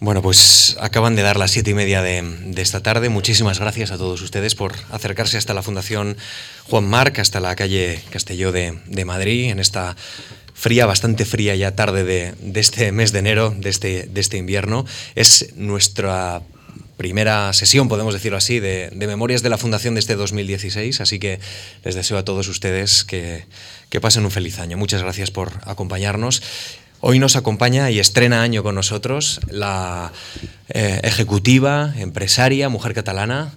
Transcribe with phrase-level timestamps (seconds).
[0.00, 2.22] Bueno, pues acaban de dar las siete y media de,
[2.56, 3.08] esta tarde.
[3.08, 6.16] Muchísimas gracias a todos ustedes por acercarse hasta la Fundación
[6.68, 9.96] Juan Marc, hasta la calle Castelló de, Madrid, en esta
[10.54, 14.86] fría, bastante fría ya tarde de, este mes de enero, de este, de este invierno.
[15.16, 16.42] Es nuestra
[16.96, 21.40] primera sesión, podemos decirlo así, de, memorias de la Fundación de este 2016, así que
[21.82, 23.46] les deseo a todos ustedes que,
[23.90, 24.76] que pasen un feliz año.
[24.76, 26.40] Muchas gracias por acompañarnos.
[27.00, 30.12] Hoy nos acompaña y estrena año con nosotros la
[30.68, 33.52] eh, ejecutiva, empresaria, mujer catalana,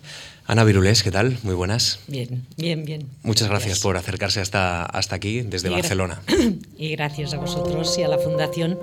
[0.45, 1.38] Ana Virulés, ¿qué tal?
[1.44, 1.99] Muy buenas.
[2.08, 3.08] Bien, bien, bien.
[3.23, 6.22] Muchas gracias, por acercarse hasta, hasta aquí, desde Barcelona.
[6.77, 8.77] Y gracias a vosotros y a la Fundación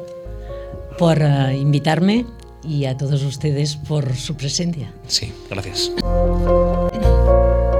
[0.98, 2.26] por eh, invitarme
[2.64, 4.92] y a todos ustedes por su presencia.
[5.06, 5.92] Sí, gracias.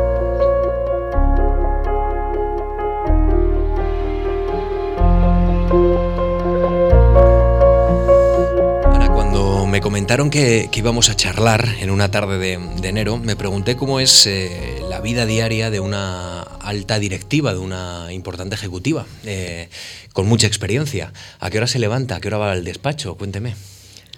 [9.79, 14.27] me comentaron que, íbamos a charlar en una tarde de, enero, me pregunté cómo es
[14.27, 19.69] eh, la vida diaria de una alta directiva, de una importante ejecutiva, eh,
[20.13, 21.13] con mucha experiencia.
[21.39, 22.17] ¿A qué hora se levanta?
[22.17, 23.15] ¿A qué hora va al despacho?
[23.15, 23.55] Cuénteme.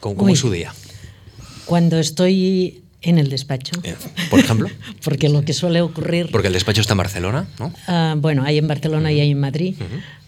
[0.00, 0.72] ¿Cómo, es su día?
[1.66, 3.72] Cuando estoy en el despacho.
[3.82, 3.96] Eh,
[4.30, 4.70] ¿Por ejemplo?
[5.04, 6.30] Porque lo que suele ocurrir...
[6.32, 7.70] Porque el despacho está en Barcelona, ¿no?
[7.86, 9.74] Ah, bueno, hay en Barcelona y hay en Madrid.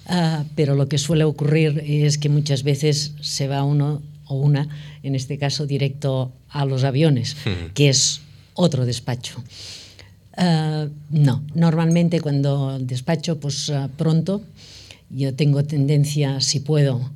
[0.04, 4.68] Ah, pero lo que suele ocurrir es que muchas veces se va uno o una,
[5.02, 7.36] en este caso, directo a los aviones,
[7.74, 8.22] que es
[8.54, 9.42] otro despacho.
[10.36, 14.42] Ah, no, normalmente cuando despacho, pues ah, pronto,
[15.10, 17.10] yo tengo tendencia, si puedo,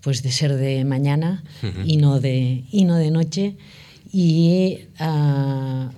[0.00, 1.42] pues de ser de mañana
[1.84, 3.56] y, no de, y no de noche.
[4.12, 5.90] Y ah,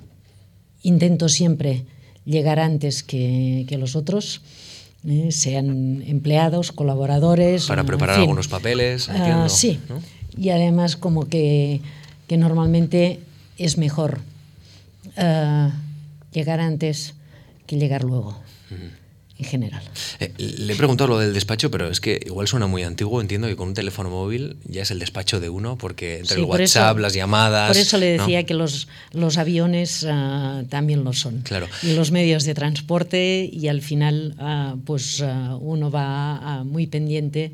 [0.82, 1.84] intento siempre
[2.24, 4.42] llegar antes que, que los otros.
[5.04, 7.66] Eh, sean empleados, colaboradores.
[7.66, 9.48] Para preparar algunos papeles, entiendo.
[9.48, 9.80] sí
[10.36, 11.80] y además como que,
[12.26, 13.20] que normalmente
[13.58, 14.20] es mejor
[15.16, 15.70] uh,
[16.32, 17.14] llegar antes
[17.66, 18.40] que llegar luego.
[19.38, 19.82] En general.
[20.20, 23.20] Eh, le he preguntado lo del despacho, pero es que igual suena muy antiguo.
[23.20, 26.44] Entiendo que con un teléfono móvil ya es el despacho de uno, porque entre el
[26.44, 27.68] WhatsApp, las llamadas.
[27.68, 31.40] Por eso le decía que los, los aviones uh, también lo son.
[31.40, 31.66] Claro.
[31.82, 35.24] Y los medios de transporte, y al final, uh, pues
[35.60, 37.52] uno va muy pendiente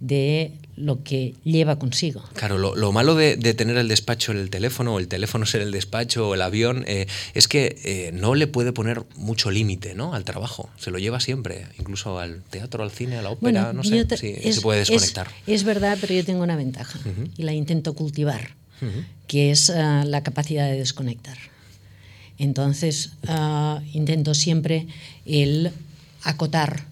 [0.00, 2.22] de lo que lleva consigo.
[2.34, 5.72] Claro, lo, malo de, tener el despacho en el teléfono, o el teléfono ser el
[5.72, 10.14] despacho, o el avión, eh, es que eh, no le puede poner mucho límite ¿no?
[10.14, 10.68] al trabajo.
[10.78, 14.52] Se lo lleva siempre, incluso al teatro, al cine, a la ópera, no sé si
[14.52, 15.28] se puede desconectar.
[15.46, 16.98] Es, verdad, pero yo tengo una ventaja
[17.36, 18.50] y la intento cultivar,
[19.26, 21.38] que es ah, la capacidad de desconectar.
[22.38, 24.86] Entonces, ah, intento siempre
[25.24, 25.70] el
[26.22, 26.84] acotar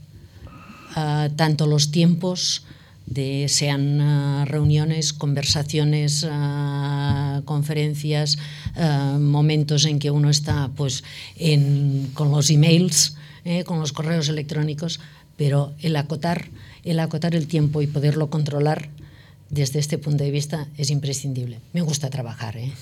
[0.94, 2.64] ah, tanto los tiempos,
[3.06, 8.38] de sean uh, reuniones, conversaciones, uh, conferencias,
[8.76, 11.04] uh, momentos en que uno está pues
[11.36, 15.00] en, con los emails, eh, con los correos electrónicos,
[15.36, 16.48] pero el acotar,
[16.84, 18.88] el acotar el tiempo y poderlo controlar
[19.50, 21.60] desde este punto de vista es imprescindible.
[21.72, 22.72] Me gusta trabajar, ¿eh?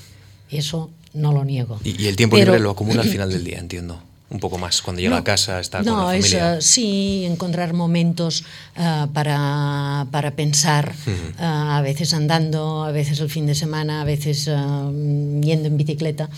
[0.51, 1.81] eso no lo niego.
[1.83, 5.01] Y, el tiempo libre lo acumula al final del día, entiendo un poco más cuando
[5.01, 6.59] llega a casa, está con la familia.
[6.59, 8.45] Es, sí, encontrar momentos
[8.77, 14.05] uh, para, para, pensar, uh, a veces andando, a veces el fin de semana, a
[14.05, 16.29] veces yendo en bicicleta.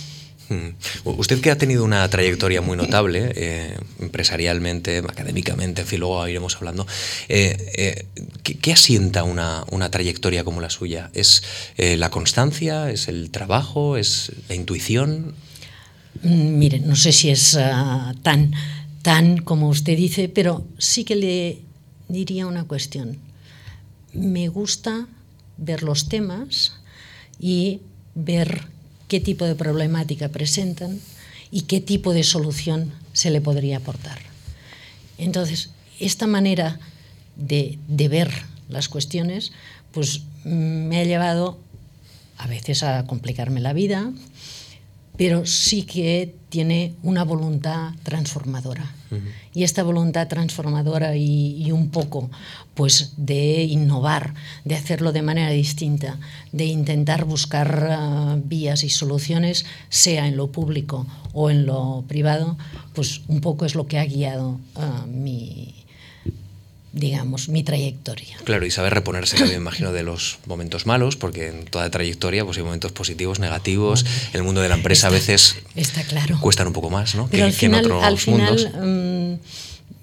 [1.05, 6.57] Usted que ha tenido una trayectoria muy notable, eh, empresarialmente, académicamente, en fin, luego iremos
[6.57, 6.87] hablando,
[7.29, 8.07] eh, eh,
[8.43, 11.11] ¿qué, ¿qué, asienta una, una, trayectoria como la suya?
[11.15, 11.43] ¿Es
[11.77, 12.91] la constancia?
[12.91, 13.97] ¿Es el trabajo?
[13.97, 15.35] ¿Es la intuición?
[16.25, 18.53] Mm, mire, no sé si es uh, tan,
[19.03, 21.59] tan como usted dice, pero sí que le
[22.09, 23.19] diría una cuestión.
[24.13, 25.07] Me gusta
[25.59, 26.73] ver los temas
[27.39, 27.81] y
[28.15, 28.69] ver
[29.09, 30.99] qué tipo de problemática presentan
[31.51, 34.19] y qué tipo de solución se le podría aportar.
[35.19, 35.71] Entonces,
[36.01, 36.81] esta manera
[37.37, 38.31] de, de ver
[38.69, 39.53] las cuestiones,
[39.93, 41.59] pues me ha llevado
[42.39, 44.11] a veces a complicarme la vida,
[45.17, 48.91] pero sí que tiene una voluntad transformadora.
[49.53, 52.31] Y esta voluntad transformadora y, un poco
[52.75, 54.35] pues de innovar,
[54.65, 56.19] de hacerlo de manera distinta,
[56.51, 62.57] de intentar buscar ah, vías y soluciones, sea en lo público o en lo privado,
[62.93, 65.84] pues un poco es lo que ha guiado uh, mi,
[66.95, 68.37] digamos, mi trayectoria.
[68.45, 72.57] Claro, y saber reponerse también, imagino, de los momentos malos, porque en toda trayectoria pues,
[72.57, 74.07] hay momentos positivos, negativos.
[74.33, 76.39] El mundo de la empresa a veces está claro.
[76.41, 77.27] cuestan un poco más, ¿no?
[77.27, 79.39] Pero que, al final, en otros al final,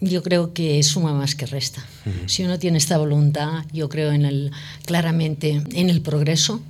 [0.01, 1.85] mm, yo creo que suma más que resta.
[2.25, 4.51] Si uno tiene esta voluntad, yo creo en el,
[4.85, 6.61] claramente en el progreso,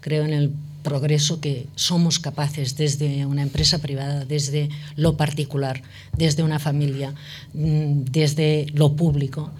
[0.00, 0.52] creo en el
[0.82, 5.82] progreso que somos capaces desde una empresa privada, desde lo particular,
[6.16, 7.12] desde una familia,
[7.54, 9.50] mm, desde lo público,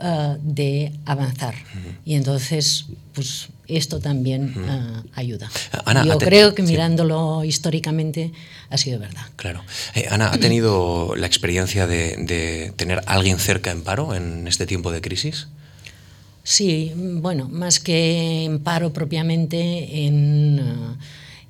[0.00, 1.54] uh, de avanzar.
[1.54, 1.96] Uh -huh.
[2.04, 5.02] Y entonces, pues esto también uh -huh.
[5.14, 5.48] ayuda.
[5.84, 7.48] Ana, Yo creo que mirándolo sí.
[7.48, 8.32] históricamente
[8.70, 9.22] ha sido verdad.
[9.36, 9.62] Claro.
[9.94, 14.46] Eh, Ana, ¿ha tenido la experiencia de, de tener a alguien cerca en paro en
[14.48, 15.46] este tiempo de crisis?
[16.42, 19.58] Sí, bueno, más que en paro propiamente,
[20.06, 20.60] en,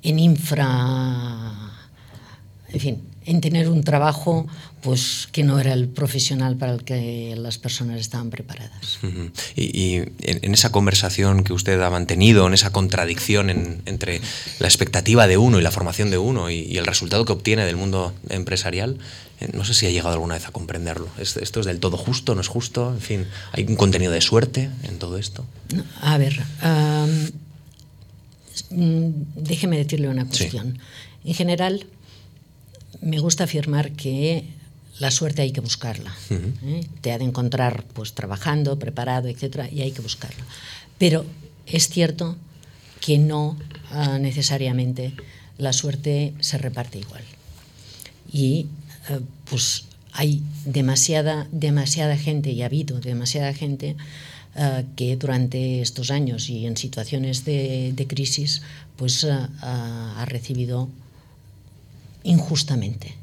[0.03, 1.53] en infra,
[2.73, 4.47] en fin, en tener un trabajo
[4.81, 8.99] pues que no era el profesional para el que las personas estaban preparadas.
[9.03, 9.31] Uh -huh.
[9.55, 14.21] Y, y en, esa conversación que usted ha mantenido, en esa contradicción en, entre
[14.59, 17.63] la expectativa de uno y la formación de uno y, y, el resultado que obtiene
[17.65, 18.97] del mundo empresarial,
[19.39, 21.07] eh, no sé si ha llegado alguna vez a comprenderlo.
[21.19, 22.91] ¿Esto es del todo justo, no es justo?
[22.91, 25.45] En fin, ¿hay un contenido de suerte en todo esto?
[26.01, 27.29] A ver, um,
[29.35, 30.73] déjeme decirle una cuestión.
[30.73, 31.29] Sí.
[31.29, 31.85] En general,
[33.01, 34.45] me gusta afirmar que
[34.99, 36.15] la suerte hay que buscarla.
[36.29, 36.53] Uh -huh.
[36.63, 36.87] ¿eh?
[37.01, 40.45] Te ha de encontrar pues trabajando, preparado, etcétera, y hay que buscarla.
[40.97, 41.25] Pero
[41.65, 42.35] es cierto
[42.99, 43.57] que no
[43.93, 45.13] uh, necesariamente
[45.57, 47.23] la suerte se reparte igual.
[48.31, 48.67] Y
[49.09, 53.95] uh, pues hay demasiada, demasiada gente, y ha habido demasiada gente
[54.97, 58.61] que durante estos años y en situaciones de, de crisis
[58.97, 60.89] pues ha recibido
[62.23, 63.15] injustamente.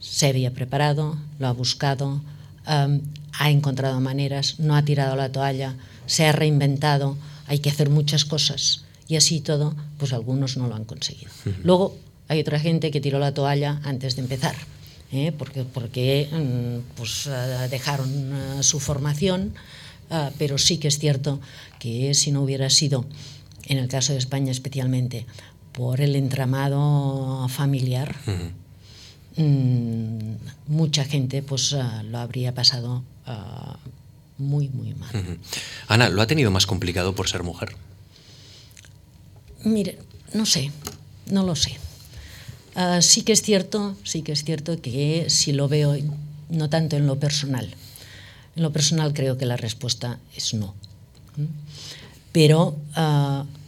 [0.00, 2.22] Se había preparado, lo ha buscado,
[2.66, 3.00] um,
[3.32, 5.76] ha encontrado maneras, no ha tirado la toalla,
[6.06, 7.16] se ha reinventado,
[7.46, 11.30] hay que hacer muchas cosas y así todo, pues algunos no lo han conseguido.
[11.44, 11.56] Uh -huh.
[11.64, 11.96] Luego
[12.28, 14.54] hay otra gente que tiró la toalla antes de empezar,
[15.12, 15.32] ¿eh?
[15.32, 16.28] porque, porque
[16.96, 19.54] pues, uh, dejaron uh, su formación,
[20.38, 21.38] pero sí que es cierto
[21.78, 23.04] que si no hubiera sido,
[23.66, 25.26] en el caso de España especialmente,
[25.78, 28.50] por el entramado familiar, uh -huh.
[29.36, 30.36] mmm,
[30.66, 35.12] mucha gente pues uh, lo habría pasado uh, muy, muy mal.
[35.14, 35.38] -huh.
[35.86, 37.76] Ana, ¿lo ha tenido más complicado por ser mujer?
[39.62, 40.00] Mire,
[40.34, 40.72] no sé,
[41.30, 41.78] no lo sé.
[42.74, 45.96] Uh, sí que es cierto, sí que es cierto que si lo veo,
[46.48, 47.66] no tanto en lo personal.
[48.56, 50.74] En lo personal creo que la respuesta es no.
[52.32, 52.74] Pero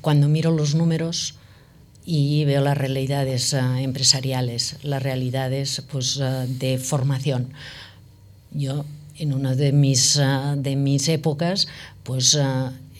[0.00, 1.34] cuando miro los números,
[2.04, 7.52] y veo las realidades uh, empresariales, las realidades pues, uh, de formación.
[8.52, 8.84] Yo,
[9.16, 11.68] en una de mis, uh, de mis épocas,
[12.02, 12.38] pues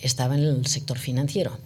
[0.02, 1.58] estaba en el sector financiero.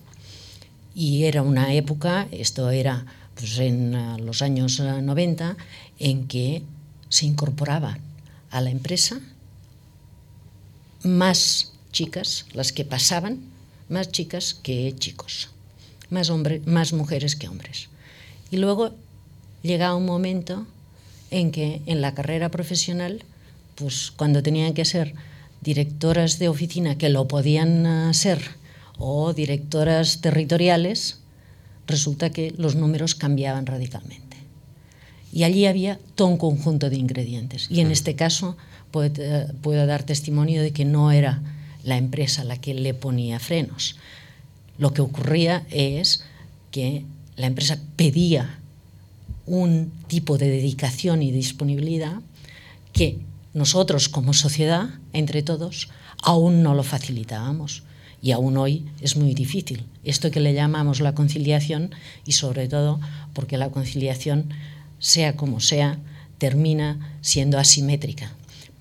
[0.95, 3.05] Y era una época, esto era
[3.35, 5.57] pues, en los años 90,
[5.99, 6.63] en que
[7.09, 7.99] se incorporaban
[8.51, 9.21] a la empresa
[11.03, 13.41] más chicas, las que pasaban,
[13.89, 15.54] más chicas que chicos
[16.11, 17.89] más, hombre, más mujeres que hombres.
[18.51, 18.95] Y luego
[19.63, 20.67] llega un momento
[21.31, 23.25] en que en la carrera profesional,
[23.75, 25.15] pues cuando tenían que ser
[25.61, 28.41] directoras de oficina que lo podían ser
[28.99, 31.19] o directoras territoriales,
[31.87, 34.37] resulta que los números cambiaban radicalmente.
[35.33, 37.67] Y allí había todo un conjunto de ingredientes.
[37.69, 38.57] Y en este caso
[38.93, 41.43] puedo, uh, puedo dar testimonio de que no era
[41.83, 43.97] la empresa la que le ponía frenos,
[44.79, 46.25] lo que ocurría es
[46.71, 47.05] que
[47.37, 48.59] la empresa pedía
[49.47, 52.21] un tipo de dedicación y disponibilidad
[52.93, 53.19] que
[53.53, 55.89] nosotros como sociedad, entre todos,
[56.23, 57.83] aún no lo facilitábamos.
[58.23, 59.85] Y aún hoy es muy difícil.
[60.03, 61.91] Esto que le llamamos la conciliación
[62.25, 63.01] y sobre todo
[63.35, 64.49] porque la conciliación,
[64.99, 65.99] sea como sea,
[66.39, 68.33] termina siendo asimétrica.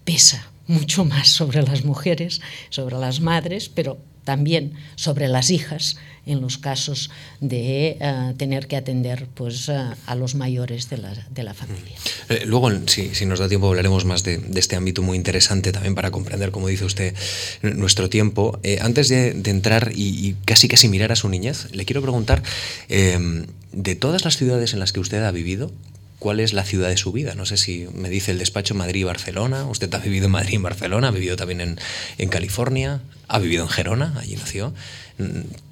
[0.05, 6.41] Pesa mucho más sobre las mujeres, sobre las madres, pero también sobre las hijas en
[6.41, 7.09] los casos
[7.41, 11.97] de uh, tener que atender pues, uh, a los mayores de la, de la familia.
[12.29, 15.71] Eh, luego, si, si, nos da tiempo, hablaremos más de, de, este ámbito muy interesante
[15.71, 17.13] también para comprender, como dice usted,
[17.61, 18.59] nuestro tiempo.
[18.63, 22.41] Eh, antes de, de entrar y, casi casi mirar a su niñez, le quiero preguntar,
[22.87, 25.71] eh, de todas las ciudades en las que usted ha vivido,
[26.19, 27.35] cuál es la ciudad de su vida.
[27.35, 29.65] No sé si me dice el despacho Madrid y Barcelona.
[29.65, 31.79] Usted ha vivido en Madrid y Barcelona, ha vivido también en,
[32.17, 33.01] en California,
[33.33, 34.73] ha vivido en Gerona, allí nació.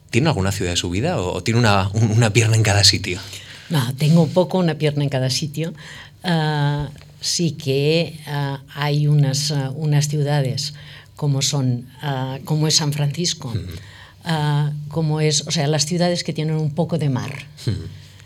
[0.09, 3.19] ¿Tiene alguna ciudad de su vida o tiene una, una pierna en cada sitio?
[3.69, 5.73] No, tengo un poco una pierna en cada sitio.
[6.23, 6.87] Uh,
[7.21, 10.73] sí que uh, hay unas, uh, unas ciudades
[11.15, 11.85] como son,
[12.45, 14.73] como es San Francisco, -huh.
[14.87, 17.45] como es, o sea, las ciudades que tienen un poco de mar.
[17.63, 17.75] -huh.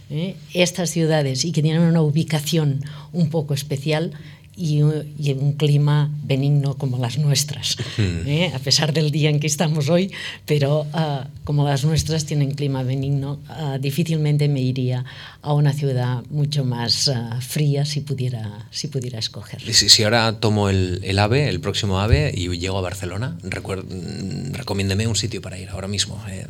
[0.10, 0.36] ¿eh?
[0.54, 4.12] estas ciudades y que tienen una ubicación un poco especial
[4.58, 8.28] y, un clima benigno como las nuestras, hmm.
[8.28, 8.52] ¿eh?
[8.54, 10.12] a pesar del día en que estamos hoy,
[10.46, 15.04] pero ah, como las nuestras tienen clima benigno, ah, difícilmente me iría
[15.42, 19.62] a una ciudad mucho más ah, fría si pudiera, si pudiera escoger.
[19.74, 24.54] Si, si ahora tomo el, el, AVE, el próximo AVE, y llego a Barcelona, mm,
[24.54, 26.22] recomiéndeme un sitio para ir ahora mismo.
[26.30, 26.48] Eh,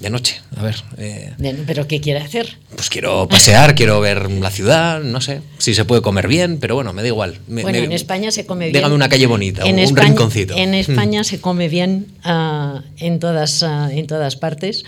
[0.00, 0.76] de noche, a ver.
[0.96, 1.34] Eh,
[1.66, 2.56] ¿Pero qué quiere hacer?
[2.74, 6.74] Pues quiero pasear, quiero ver la ciudad, no sé, si se puede comer bien, pero
[6.74, 7.38] bueno, me da igual.
[7.46, 8.74] bueno, en España se come bien.
[8.74, 10.56] Dígame una calle bonita, un rinconcito.
[10.56, 14.84] En España se come bien uh, en, todas, uh, en todas partes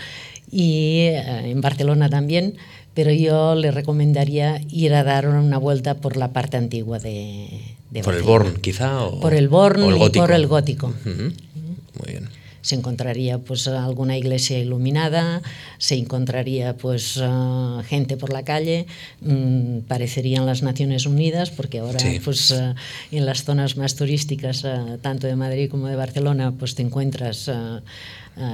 [0.51, 2.55] y uh, en Barcelona también,
[2.95, 7.49] pero yo le recomendaría ir a dar una vuelta por la parte antigua de,
[7.91, 9.03] de ¿Por el Born, quizá?
[9.03, 10.91] O, por el Born el y por el gótico.
[11.05, 15.41] Muy bien se encontraría pues alguna iglesia iluminada,
[15.77, 18.87] se encontraría pues uh, gente por la calle,
[19.21, 22.19] mm, parecerían las Naciones Unidas, porque ahora sí.
[22.23, 22.73] pues uh,
[23.11, 27.51] en las zonas más turísticas, uh, tanto de Madrid como de Barcelona, pues te encuentras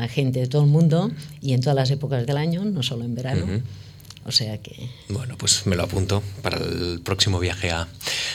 [0.09, 1.09] gente de todo el mundo
[1.41, 3.45] y en todas las épocas del año, no solo en verano.
[3.47, 3.61] -huh.
[4.25, 4.89] O sea que...
[5.07, 7.88] Bueno, pues me lo apunto para el próximo viaje a,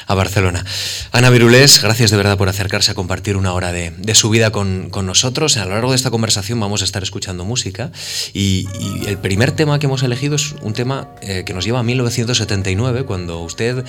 [0.07, 0.65] a Barcelona.
[1.13, 4.51] Ana Virulés, gracias de verdad por acercarse a compartir una hora de, de su vida
[4.51, 5.57] con, con, nosotros.
[5.57, 7.93] A lo largo de esta conversación vamos a estar escuchando música
[8.33, 11.81] y, y el primer tema que hemos elegido es un tema eh, que nos lleva
[11.81, 13.85] a 1979, cuando usted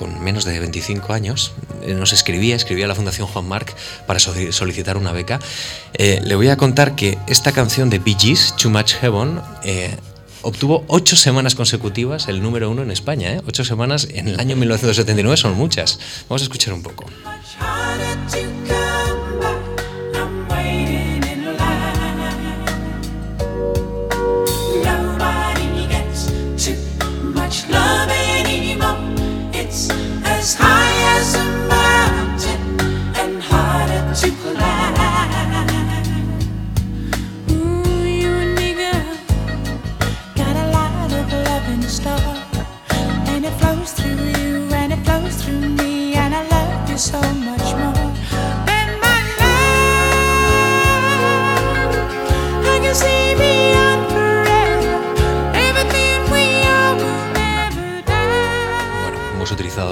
[0.00, 3.74] con menos de 25 años, eh, nos escribía, escribía a la Fundación Juan Marc
[4.06, 5.40] para solicitar una beca.
[5.92, 9.94] Eh, le voy a contar que esta canción de Bee Gees, Too Much Heaven, eh,
[10.42, 13.32] obtuvo ocho semanas consecutivas el número uno en España.
[13.34, 13.42] ¿eh?
[13.46, 15.98] Ocho semanas en el año 1979 son muchas.
[16.28, 17.06] Vamos a escuchar un poco.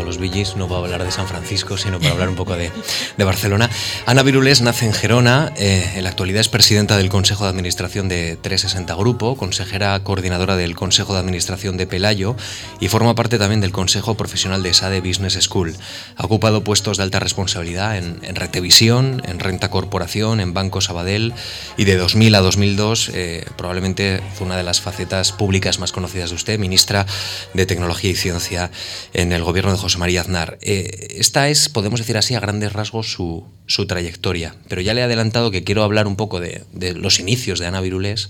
[0.04, 2.70] Los Villis, no para hablar de San Francisco, sino para hablar un poco de,
[3.16, 3.70] de Barcelona.
[4.06, 8.08] Ana Virules nace en Gerona, eh, en la actualidad es presidenta del Consejo de Administración
[8.08, 12.36] de 360 Grupo, consejera coordinadora del Consejo de Administración de Pelayo
[12.80, 15.74] y forma parte también del Consejo Profesional de SADE Business School.
[16.16, 21.32] Ha ocupado puestos de alta responsabilidad en, en Retevisión, en Renta Corporación, en Banco Sabadell
[21.76, 26.30] y de 2000 a 2002 eh, probablemente fue una de las facetas públicas más conocidas
[26.30, 27.06] de usted, ministra
[27.54, 28.70] de Tecnología y Ciencia
[29.12, 30.58] en el gobierno de José María Aznar.
[30.60, 35.00] Eh, esta es, podemos decir así, a grandes rasgos su, su, trayectoria, pero ya le
[35.00, 38.28] he adelantado que quiero hablar un poco de, los inicios de Ana Virulés.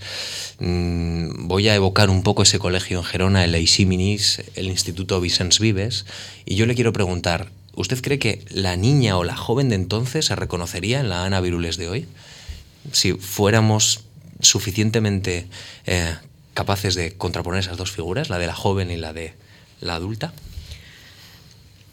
[0.58, 5.58] Mm, voy a evocar un poco ese colegio en Gerona, el Aixíminis, el Instituto Vicens
[5.58, 6.06] Vives,
[6.44, 10.26] y yo le quiero preguntar, ¿usted cree que la niña o la joven de entonces
[10.26, 12.06] se reconocería en la Ana Virulés de hoy?
[12.92, 14.00] Si fuéramos
[14.40, 15.46] suficientemente
[15.86, 16.14] eh,
[16.54, 19.34] capaces de contraponer esas dos figuras, la de la joven y la de
[19.80, 20.32] la adulta?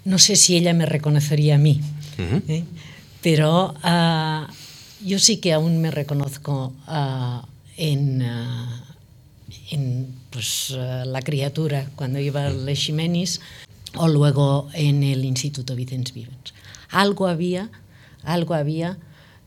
[0.05, 1.81] No sé si ella me reconocería a mí,
[2.17, 2.41] uh -huh.
[2.47, 2.63] ¿eh?
[3.21, 4.45] pero uh,
[5.03, 7.45] yo sí que aún me reconozco uh,
[7.75, 8.21] en,
[9.71, 10.69] en pues,
[11.05, 13.41] la criatura cuando iba al Ximenis
[13.97, 16.53] o luego en el Instituto Vicens Vivens.
[16.91, 17.69] Algo había,
[18.23, 18.97] algo había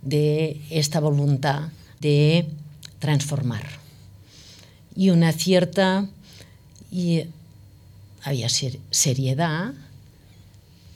[0.03, 1.69] de esta voluntad
[2.01, 2.47] de
[2.99, 3.67] transformar
[4.95, 6.07] y una cierta
[6.91, 7.25] y
[8.23, 9.73] había ser, seriedad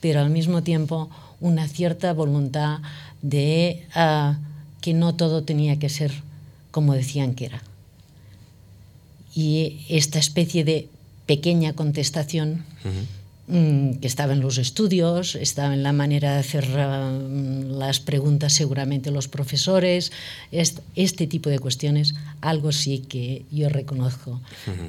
[0.03, 2.79] pero al mismo tiempo una cierta voluntad
[3.21, 4.33] de uh,
[4.81, 6.11] que no todo tenía que ser
[6.71, 7.63] como decían que era.
[9.33, 10.89] Y esta especie de
[11.25, 12.65] pequeña contestación.
[13.45, 18.53] Mm, que estaba en los estudios, estaba en la manera de hacer uh, las preguntas
[18.53, 20.13] seguramente los profesores,
[20.49, 24.39] este, tipo de cuestiones, algo sí que yo reconozco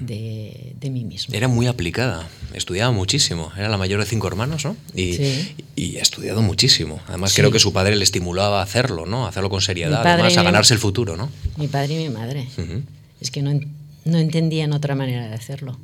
[0.02, 1.34] de, de, mí mismo.
[1.34, 4.76] Era muy aplicada, estudiaba muchísimo, era la mayor de cinco hermanos, ¿no?
[4.94, 5.56] Y, sí.
[5.74, 7.00] y ha estudiado muchísimo.
[7.08, 7.40] Además sí.
[7.40, 9.26] creo que su padre le estimulaba a hacerlo, ¿no?
[9.26, 11.28] A hacerlo con seriedad, además a ganarse el futuro, ¿no?
[11.56, 12.46] Mi padre y mi madre.
[12.56, 12.82] Uh -huh.
[13.20, 13.58] Es que no,
[14.04, 15.76] no entendían otra manera de hacerlo.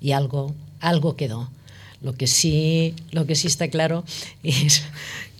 [0.00, 1.50] Y algo, algo quedó.
[2.04, 4.04] Lo que sí, lo que sí está claro
[4.44, 4.84] es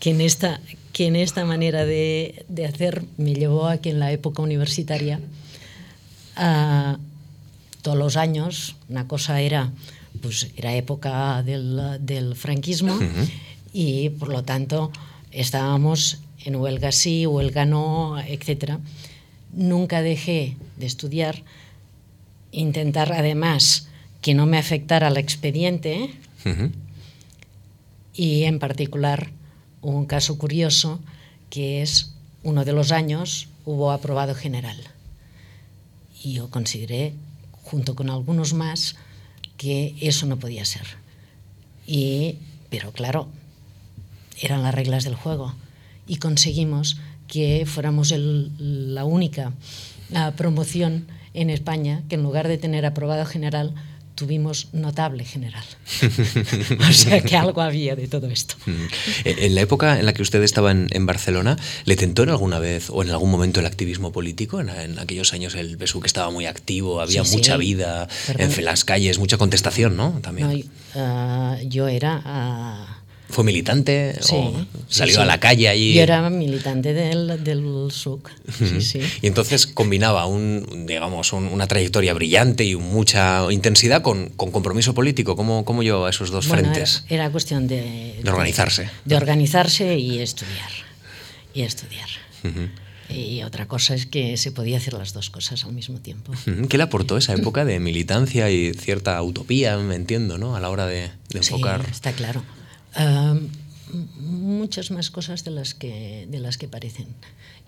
[0.01, 0.61] que en esta,
[0.95, 5.21] que en esta manera de, de hacer me llevó a que en la época universitaria,
[6.39, 6.97] uh,
[7.83, 9.73] todos los años, una cosa era,
[10.23, 13.31] pues era época del, del franquismo, uh -huh.
[13.75, 14.91] y por lo tanto
[15.33, 18.79] estábamos en huelga sí, huelga no, etc.
[19.53, 21.43] Nunca dejé de estudiar,
[22.53, 23.89] intentar además
[24.23, 26.11] que no me afectara el expediente
[28.15, 29.31] y en particular
[29.83, 31.01] un caso curioso
[31.51, 34.77] que es uno de los años hubo aprobado general.
[36.23, 37.15] Y yo consideré
[37.63, 38.97] junto con algunos más
[39.57, 40.87] que eso no podía ser.
[41.87, 42.37] Y
[42.71, 43.29] pero claro
[44.41, 45.55] eran las reglas del juego.
[46.07, 46.99] Y conseguimos
[47.29, 49.53] que fuéramos la única
[50.37, 53.75] promoción en España que en lugar de tener aprobado general
[54.15, 55.65] tuvimos notable general.
[56.89, 58.55] o sea que algo había de todo esto.
[58.67, 58.87] Mm.
[59.25, 62.91] En la época en la que usted estaba en, Barcelona, ¿le tentó en alguna vez
[62.91, 64.61] o en algún momento el activismo político?
[64.61, 69.37] En, aquellos años el que estaba muy activo, había mucha vida en las calles, mucha
[69.37, 70.21] contestación, ¿no?
[70.23, 70.65] También.
[70.95, 72.23] Ah, yo era...
[72.25, 73.04] Ah,
[73.35, 75.95] ¿Fue militante o salió a la calle allí?
[75.95, 78.31] Yo era militante del, del SUC.
[79.23, 85.35] Y entonces combinaba un, digamos, una trayectoria brillante y mucha intensidad con, con compromiso político.
[85.35, 87.07] ¿Cómo, ¿Cómo llevaba esos dos frentes?
[87.09, 88.89] Era, cuestión de, de organizarse.
[89.05, 90.71] De, organizarse y estudiar.
[91.55, 92.09] Y estudiar.
[93.09, 96.33] Y otra cosa es que se podía hacer las dos cosas al mismo tiempo.
[96.69, 100.55] ¿Qué le aportó esa época de militancia y cierta utopía, me entiendo, ¿no?
[100.55, 101.83] a la hora de, de enfocar?
[101.85, 102.45] Sí, está claro
[104.21, 107.07] muchas más cosas de las que, de las que parecen.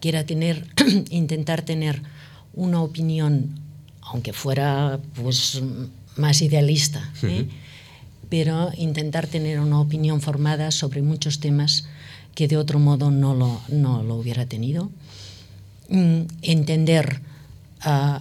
[0.01, 0.67] Quiera tener,
[1.11, 2.03] intentar tener
[2.55, 3.61] una opinión,
[4.01, 5.63] aunque fuera pues,
[6.17, 7.47] más idealista, ¿eh?
[8.29, 11.87] pero intentar tener una opinión formada sobre muchos temas
[12.35, 14.91] que de otro modo no lo, no lo hubiera tenido.
[15.89, 17.21] Mm, entender
[17.87, 18.19] uh,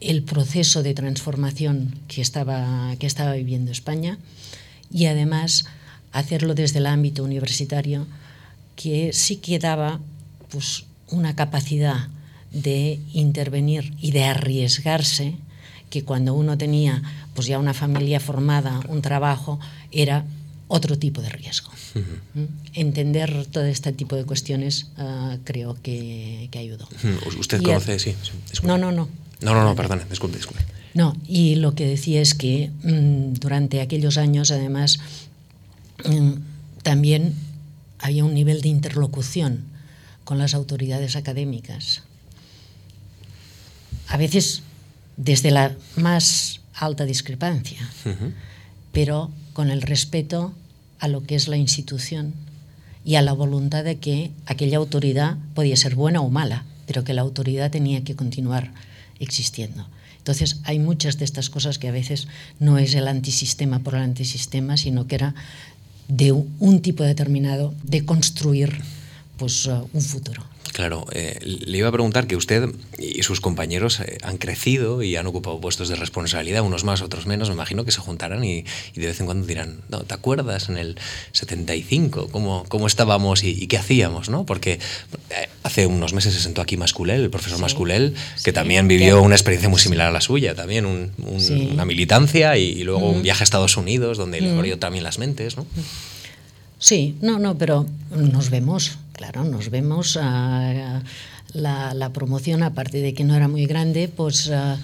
[0.00, 4.18] el proceso de transformación que estaba, que estaba viviendo España
[4.92, 5.66] y además
[6.12, 8.06] hacerlo desde el ámbito universitario,
[8.76, 10.00] que sí que daba
[10.50, 12.08] pues, una capacidad
[12.52, 15.36] de intervenir y de arriesgarse,
[15.88, 17.02] que cuando uno tenía
[17.34, 19.60] pues ya una familia formada, un trabajo,
[19.92, 20.24] era
[20.68, 21.70] otro tipo de riesgo.
[22.34, 22.44] ¿Mm?
[22.74, 26.88] Entender todo este tipo de cuestiones uh, creo que, que, ayudó.
[27.38, 27.98] ¿Usted conoce?
[27.98, 29.08] Sí, sí no, no, no.
[29.40, 30.62] No, no, no, perdone, disculpe, disculpe.
[30.92, 35.29] No, y lo que decía es que mmm, durante aquellos años, además, Mm,
[36.82, 37.34] también
[37.98, 39.64] había un nivel de interlocución
[40.24, 42.02] con las autoridades académicas.
[44.08, 44.62] A veces
[45.16, 47.78] desde la más alta discrepancia,
[48.92, 50.54] pero con el respeto
[50.98, 52.32] a lo que es la institución
[53.04, 57.14] y a la voluntad de que aquella autoridad podía ser buena o mala, pero que
[57.14, 58.72] la autoridad tenía que continuar
[59.18, 59.86] existiendo.
[60.18, 64.02] Entonces, hay muchas de estas cosas que a veces no es el antisistema por el
[64.02, 65.34] antisistema, sino que era
[66.10, 68.82] de un tipo determinado de construir
[69.36, 70.42] pues, uh, un futuro.
[70.72, 75.16] Claro, eh, le iba a preguntar que usted y sus compañeros eh, han crecido y
[75.16, 77.48] han ocupado puestos de responsabilidad, unos más, otros menos.
[77.48, 80.76] Me imagino que se juntarán y, de vez en cuando dirán, no, ¿te acuerdas en
[80.76, 80.96] el
[81.32, 84.28] 75 cómo, cómo estábamos y, qué hacíamos?
[84.28, 84.46] ¿no?
[84.46, 84.72] Porque
[85.30, 89.34] eh, hace unos meses se sentó aquí Masculel, el profesor Masculel, que también vivió una
[89.34, 93.76] experiencia muy similar a la suya, también una militancia y, luego un viaje a Estados
[93.76, 95.56] Unidos donde le abrió también las mentes.
[95.56, 95.66] ¿no?
[96.78, 100.16] Sí, no, no, pero nos vemos, claro, nos vemos.
[100.16, 101.02] Uh,
[101.52, 104.76] la, la, promoción, aparte de que no era muy grande, pues uh,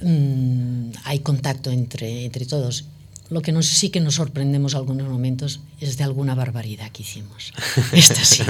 [0.00, 2.86] mm, hay contacto entre, entre todos.
[3.28, 7.52] Lo que nos, sí que nos sorprendemos algunos momentos es de alguna barbaridad que hicimos.
[7.92, 8.42] Esto sí.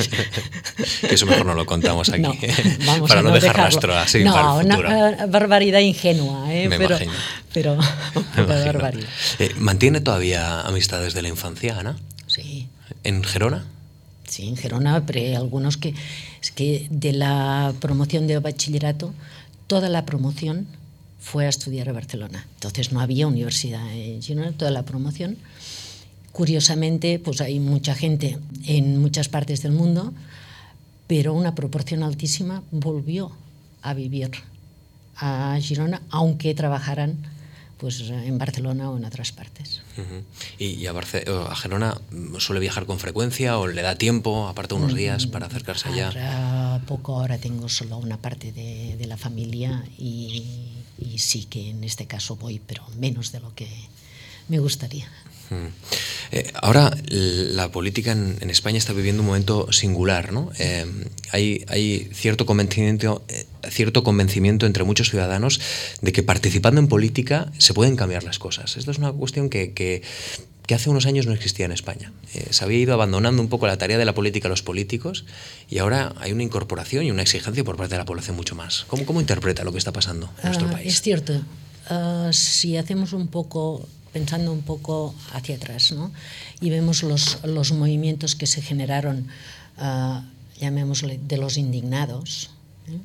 [1.03, 2.23] Eso mejor no lo contamos aquí.
[2.23, 2.37] No,
[2.87, 4.88] vamos para a no, dejar rastro así no, para el futuro.
[4.88, 6.68] una barbaridad ingenua, ¿eh?
[6.68, 7.12] Me pero, imagino.
[7.53, 7.77] pero
[8.37, 9.09] barbaridad.
[9.40, 11.97] Eh, ¿Mantiene todavía amistades de la infancia, Ana?
[12.29, 12.68] Sí.
[13.03, 13.64] ¿En Gerona?
[14.35, 15.94] Sí, en Gerona, pero algunos que,
[16.42, 19.14] es que de la promoción de bachillerato,
[19.68, 20.66] toda la promoción
[21.20, 22.44] fue a estudiar a Barcelona.
[22.55, 25.37] Entonces no había universidad en Girona, toda la promoción.
[26.33, 30.12] Curiosamente, pues hay mucha gente en muchas partes del mundo,
[31.07, 33.31] pero una proporción altísima volvió
[33.83, 34.33] a vivir
[35.14, 37.18] a Girona, aunque trabajaran
[37.78, 39.82] pues en Barcelona o en otras partes.
[40.58, 42.00] ¿Y, a, a, Gerona
[42.38, 46.08] suele viajar con frecuencia o le da tiempo, aparte unos días, para acercarse allá?
[46.08, 50.44] Ahora poco, ahora tengo solo una parte de, de la familia y,
[50.98, 53.68] y, sí que en este caso voy, pero menos de lo que
[54.48, 55.08] me gustaría.
[56.33, 60.50] Eh, ahora la política en, España está viviendo un momento singular, ¿no?
[60.59, 60.87] Eh,
[61.30, 65.61] hay, hay cierto convencimiento, eh, cierto convencimiento entre muchos ciudadanos
[66.00, 68.76] de que participando en política se pueden cambiar las cosas.
[68.76, 69.72] Esto es una cuestión que,
[70.66, 72.12] que hace unos años no existía en España.
[72.35, 75.26] Eh, se había ido abandonando un poco la tarea de la política a los políticos
[75.68, 78.85] y ahora hay una incorporación y una exigencia por parte de la población mucho más.
[78.88, 80.87] ¿Cómo, cómo interpreta lo que está pasando en nuestro Ah, país?
[80.94, 81.40] Es cierto.
[81.88, 85.92] Ah, si hacemos un poco, pensando un poco hacia atrás,
[86.61, 89.27] y vemos los, los movimientos que se generaron,
[89.77, 90.22] ah,
[90.61, 92.50] llamémosle, de los indignados,
[92.87, 92.98] ¿eh?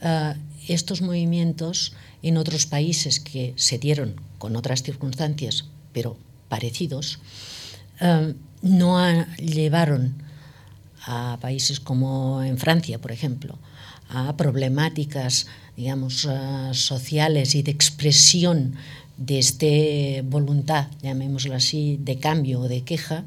[0.00, 0.36] Ah,
[0.68, 6.16] estos movimientos en otros países que se dieron con otras circunstancias, pero
[6.48, 7.18] parecidos,
[8.00, 8.30] ah,
[8.62, 10.22] no llevaron
[11.06, 13.58] a países como en Francia, por ejemplo,
[14.08, 16.28] a problemáticas, digamos,
[16.72, 18.76] sociales y de expresión
[19.16, 19.66] de esta
[20.24, 23.24] voluntad, llamémoslo así, de cambio o de queja,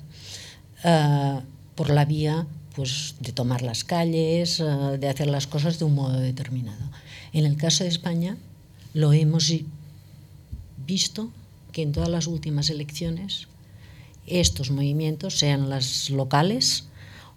[0.84, 1.41] ah,
[1.75, 5.95] por la vía pues, de tomar las calles, ah, de hacer las cosas de un
[5.95, 6.91] modo determinado.
[7.34, 8.38] En el caso de España,
[8.93, 9.52] lo hemos
[10.86, 11.32] visto
[11.71, 13.47] que en todas las últimas elecciones
[14.30, 16.86] estos movimientos, sean las locales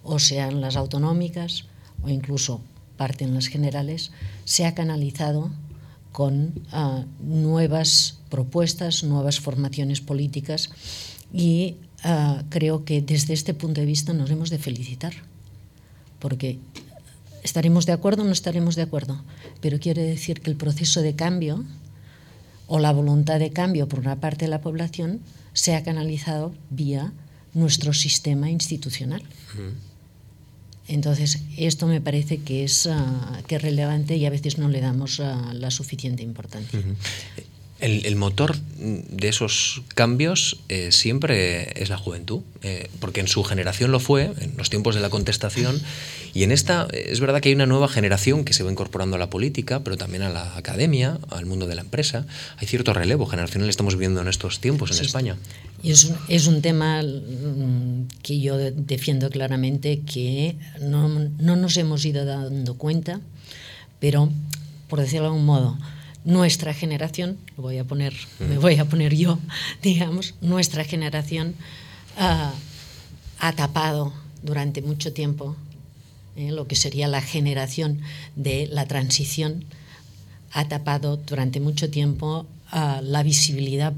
[0.05, 1.65] o sean las autonómicas
[2.03, 2.61] o incluso
[2.97, 4.11] parte en las generales,
[4.45, 5.51] se ha canalizado
[6.13, 10.71] con ah, nuevas propuestas, nuevas formaciones políticas
[11.33, 15.15] y ah, creo que desde este punto de vista nos hemos de felicitar,
[16.19, 16.59] porque
[17.43, 19.25] estaremos de acuerdo o no estaremos de acuerdo,
[19.61, 21.65] pero quiere decir que el proceso de cambio
[22.69, 25.21] o la voluntad de cambio por una parte de la población
[25.53, 27.13] se ha canalizado vía
[27.55, 29.23] nuestro sistema institucional.
[30.89, 34.81] Entonces, esto me parece que es, ah, que es relevante y a veces no le
[34.81, 36.81] damos ah, la suficiente importancia.
[37.83, 43.43] El, el motor de esos cambios eh, siempre es la juventud, eh, porque en su
[43.45, 45.81] generación lo fue, en los tiempos de la contestación,
[46.33, 49.19] y en esta es verdad que hay una nueva generación que se va incorporando a
[49.19, 52.25] la política, pero también a la academia, al mundo de la empresa.
[52.57, 55.37] Hay cierto relevo generacional, estamos viviendo en estos tiempos en Sí, España.
[55.83, 61.57] Y es un, es un tema mm, que yo de- defiendo claramente que no, no
[61.57, 63.21] nos hemos ido dando cuenta,
[64.01, 64.31] pero
[64.89, 65.77] por decirlo de algún modo,
[66.25, 69.39] nuestra generación, lo voy a poner, me voy a poner yo,
[69.83, 71.55] digamos, nuestra generación
[72.17, 72.53] ah,
[73.39, 75.57] ha tapado durante mucho tiempo
[76.37, 78.01] eh, lo que sería la generación
[78.37, 79.65] de la transición
[80.53, 83.93] ha tapado durante mucho tiempo ah, la visibilidad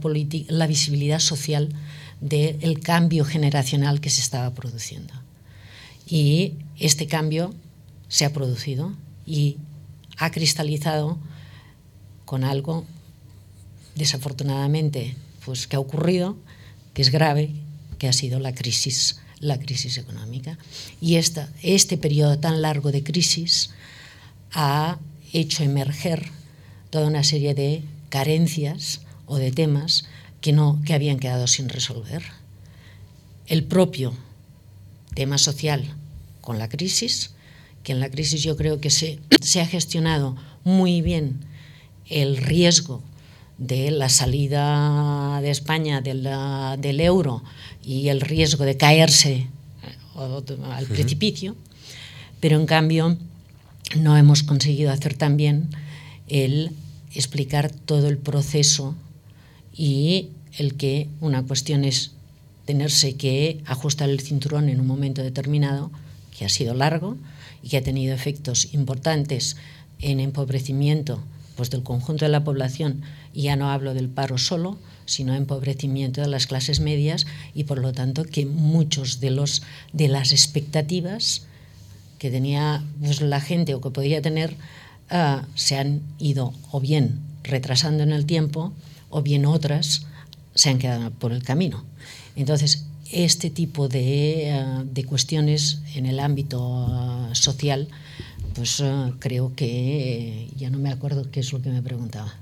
[0.49, 1.75] la visibilidad social
[2.21, 5.13] del cambio generacional que se estaba produciendo.
[6.07, 7.55] Y este cambio
[8.09, 8.95] se ha producido
[9.27, 9.59] y
[10.17, 11.19] ha cristalizado
[12.25, 12.85] con algo
[13.95, 16.37] desafortunadamente pues que ha ocurrido,
[16.95, 17.51] que es grave,
[17.99, 20.59] que ha sido la crisis, la crisis económica.
[21.01, 23.71] Y esta, este periodo tan largo de crisis
[24.53, 24.99] ha
[25.33, 26.31] hecho emerger
[26.91, 30.05] toda una serie de carencias o de temas
[30.41, 32.23] que, no, que habían quedado sin resolver.
[33.47, 34.15] El propio
[35.15, 35.95] tema social
[36.41, 37.33] con la crisis,
[37.83, 41.41] que en la crisis yo creo que se, se ha gestionado muy bien
[42.09, 43.03] el riesgo
[43.59, 47.43] de la salida de España de la- del euro
[47.85, 49.49] y el riesgo de caerse eh,
[50.73, 51.55] al precipicio,
[52.41, 53.17] pero en cambio
[53.97, 55.69] no hemos conseguido hacer también
[56.29, 56.71] el
[57.15, 58.95] explicar todo el proceso
[59.77, 62.13] y el que una cuestión es
[62.65, 65.91] tenerse que ajustar el cinturón en un momento determinado,
[66.37, 67.17] que ha sido largo
[67.63, 69.57] y que ha tenido efectos importantes
[70.01, 71.21] en empobrecimiento
[71.57, 76.21] pues, del conjunto de la población, y ya no hablo del paro solo, sino empobrecimiento
[76.21, 79.63] de las clases medias y por lo tanto que muchos de los
[79.93, 81.47] de las expectativas
[82.19, 84.57] que tenía pues, la gente o que podía tener
[85.11, 88.73] ah, se han ido o bien retrasando en el tiempo
[89.11, 90.07] o bien otras
[90.55, 91.85] se han quedado por el camino.
[92.37, 97.89] Entonces, este tipo de, ah, de cuestiones en el ámbito ah, social,
[98.55, 102.35] pues ah, creo que eh, ya no me acuerdo qué es lo que me preguntaba.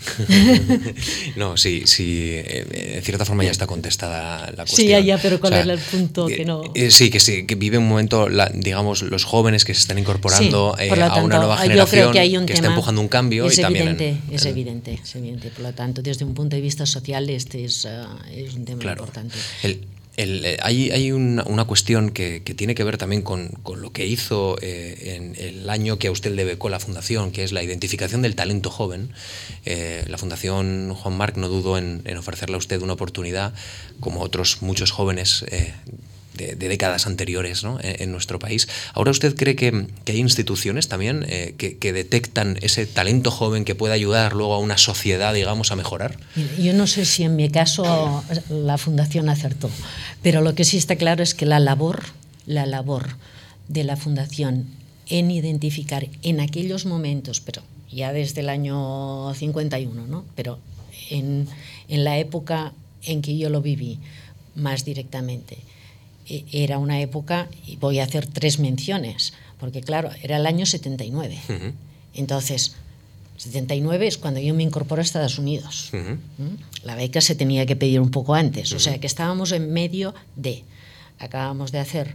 [1.36, 4.88] No, sí, sí, eh, en cierta forma ya está contestada la Sí, cuestión.
[4.88, 7.54] ya, ya, pero ¿cuál era el punto eh, que no- eh, Sí, que sí, que
[7.54, 11.36] vive un momento, la- digamos, los jóvenes que se están incorporando Sí, eh, a una
[11.38, 13.88] nueva yo generación creo que hay un está tema- empujando un cambio es y también
[13.88, 15.50] en- evidente, es en- evidente, es evidente.
[15.50, 17.86] Por lo tanto, desde un punto de vista social, este es,
[18.34, 19.02] es un tema Claro.
[19.02, 19.36] importante.
[19.62, 19.80] El-
[20.22, 23.80] el, eh, hay hay una, una cuestión que, que tiene que ver también con, con
[23.80, 27.42] lo que hizo eh, en el año que a usted le becó la Fundación, que
[27.44, 29.12] es la identificación del talento joven.
[29.64, 33.54] Eh, la Fundación Juan Marc no dudó en, en ofrecerle a usted una oportunidad,
[34.00, 35.72] como otros muchos jóvenes eh,
[36.56, 38.68] de, décadas anteriores en, nuestro país.
[38.94, 43.94] ¿Ahora usted cree que, hay instituciones también eh, que, detectan ese talento joven que puede
[43.94, 46.18] ayudar luego a una sociedad, digamos, a mejorar?
[46.58, 49.70] Yo no sé si en mi caso la Fundación acertó,
[50.22, 52.04] pero lo que sí está claro es que la labor,
[52.46, 53.16] la labor
[53.68, 54.66] de la Fundación
[55.08, 60.24] en identificar en aquellos momentos, pero ya desde el año 51, ¿no?
[60.36, 60.58] pero
[61.10, 61.48] en,
[61.88, 62.72] la época
[63.02, 63.98] en que yo lo viví
[64.54, 65.58] más directamente,
[66.52, 71.38] era una época, y voy a hacer tres menciones, porque claro, era el año 79.
[72.14, 72.74] Entonces,
[73.36, 75.90] 79 es cuando yo me incorporo a Estados Unidos.
[76.84, 80.14] La beca se tenía que pedir un poco antes, o sea que estábamos en medio
[80.36, 80.62] de,
[81.18, 82.14] acabamos de hacer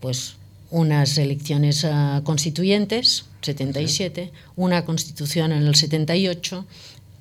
[0.00, 0.34] pues
[0.70, 6.66] unas elecciones ah, constituyentes, 77, una constitución en el 78,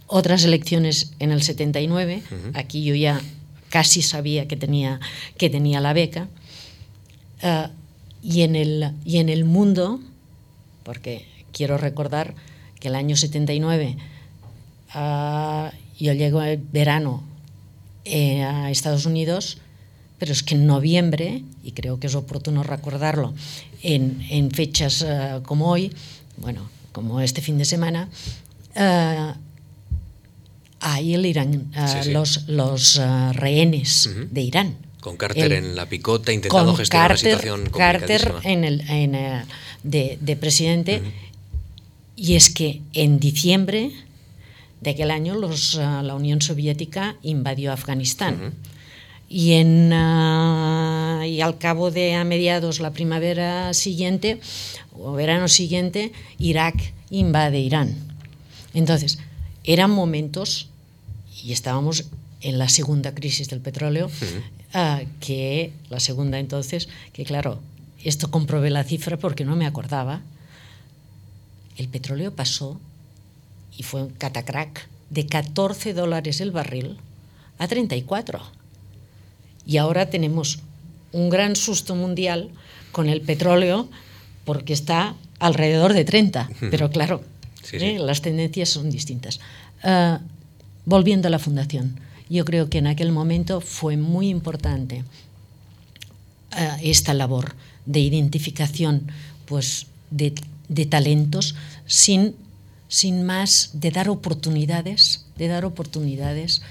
[0.08, 2.24] otras elecciones en el 79,
[2.56, 3.22] aquí yo ya
[3.74, 5.00] casi sabía que tenía,
[5.36, 6.28] que tenía la beca.
[7.42, 7.70] Uh,
[8.22, 10.00] y, en el, y en el mundo,
[10.84, 12.36] porque quiero recordar
[12.80, 13.98] que el año 79
[14.94, 17.24] uh, yo llego el verano
[18.06, 19.58] eh, a Estados Unidos,
[20.20, 23.34] pero es que en noviembre, y creo que es oportuno recordarlo,
[23.82, 25.04] en, en fechas
[25.42, 25.92] como hoy,
[26.38, 28.08] bueno, como este fin de semana,
[30.84, 34.30] ahí el Irán, uh, los, los uh, rehenes uh -huh.
[34.30, 34.78] de Irán.
[35.00, 39.12] Con Carter el, en la picota intentando gestionar Carter, la situación Carter en el, en,
[39.84, 41.02] de, de, presidente.
[42.16, 43.92] Y es que en diciembre
[44.82, 48.54] de aquel año los, la Unión Soviética invadió Afganistán.
[49.28, 54.40] Y, en, y al cabo de a mediados la primavera siguiente
[54.94, 57.96] o verano siguiente, Irak invade Irán.
[58.74, 59.20] Entonces,
[59.64, 60.70] eran momentos
[61.44, 62.06] y estábamos
[62.42, 67.60] en la segunda crisis del petróleo, uh, que la segunda entonces, que claro,
[68.04, 70.22] esto comprobé la cifra porque no me acordaba,
[71.78, 72.80] el petróleo pasó,
[73.78, 76.98] y fue un catacrack, de 14 dólares el barril
[77.60, 78.42] a 34.
[79.66, 80.60] Y ahora tenemos
[81.12, 82.50] un gran susto mundial
[82.92, 83.88] con el petróleo
[84.44, 87.24] porque está alrededor de 30, pero claro,
[87.62, 87.86] sí, sí.
[87.86, 88.00] ¿eh?
[88.00, 89.40] las tendencias son distintas.
[89.84, 90.18] Uh,
[90.86, 95.04] volviendo a la fundación, yo creo que en aquel momento fue muy importante
[96.54, 99.12] uh, esta labor de identificación
[99.46, 100.34] pues, de,
[100.68, 102.36] de talentos sin,
[102.88, 106.62] sin más de dar oportunidades, de dar oportunidades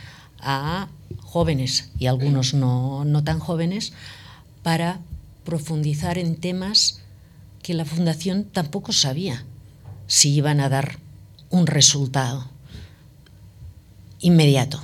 [0.41, 0.89] a
[1.21, 3.93] jóvenes y algunos no, no tan jóvenes
[4.63, 5.01] para
[5.45, 7.01] profundizar en temas
[7.63, 9.45] que la Fundación tampoco sabía
[10.07, 10.99] si iban a dar
[11.51, 12.52] un resultado
[14.23, 14.81] inmediato.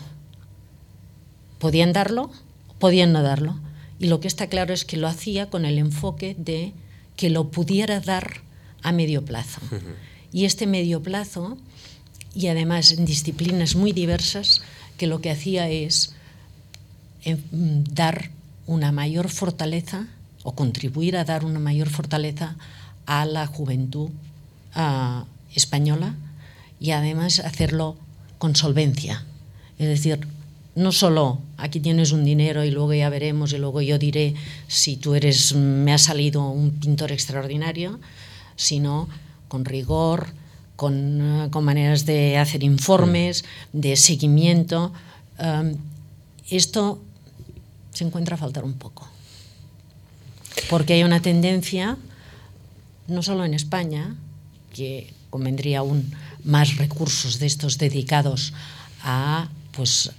[1.59, 2.31] Podían darlo,
[2.79, 3.59] podían no darlo.
[3.99, 6.73] Y lo que está claro es que lo hacía con el enfoque de
[7.17, 8.43] que lo pudiera dar
[8.83, 9.61] a medio plazo.
[9.71, 9.95] Uh -huh.
[10.33, 11.57] Y este medio plazo,
[12.35, 14.63] y además en disciplinas muy diversas,
[14.99, 16.15] que lo que hacía es
[17.25, 18.31] eh, dar
[18.67, 20.07] una mayor fortaleza
[20.43, 22.57] o contribuir a dar una mayor fortaleza
[23.07, 24.11] a la juventud
[24.77, 25.25] uh,
[25.55, 26.15] española
[26.79, 27.97] y además hacerlo
[28.39, 29.25] con solvencia.
[29.79, 30.27] Es decir,
[30.75, 34.35] no solo aquí tienes un dinero y luego ya veremos y luego yo diré
[34.69, 37.99] si tú eres, me ha salido un pintor extraordinario,
[38.57, 39.09] sino
[39.49, 40.29] con rigor,
[40.77, 44.93] con, con maneras de hacer informes, de seguimiento.
[45.39, 45.77] Um,
[46.49, 47.03] esto
[47.93, 49.09] se encuentra a faltar un poco.
[50.71, 51.97] Porque hay una tendencia,
[53.09, 54.15] no solo en España,
[54.73, 56.15] que convendría aún
[56.45, 58.53] más recursos de estos dedicados
[59.03, 60.11] a pues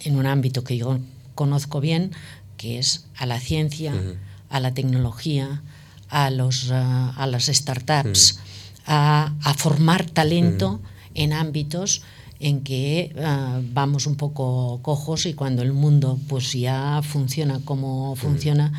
[0.00, 0.98] en un ámbito que yo
[1.34, 2.10] conozco bien,
[2.58, 4.16] que es a la ciencia, uh -huh.
[4.50, 5.62] a la tecnología,
[6.10, 6.74] a, los, uh,
[7.16, 8.82] a las startups, uh -huh.
[8.84, 10.82] a, a, formar talento
[11.14, 12.02] en ámbitos
[12.40, 18.16] en que uh, vamos un poco cojos y cuando el mundo pues ya funciona como
[18.16, 18.70] funciona,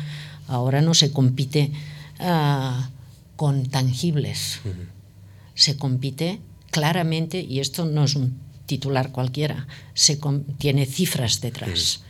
[0.46, 1.72] ahora no se compite
[2.20, 2.80] uh,
[3.34, 4.60] con tangibles,
[5.54, 6.38] se compite
[6.70, 10.18] claramente, y esto no es un titular cualquiera, se
[10.58, 12.00] tiene cifras detrás.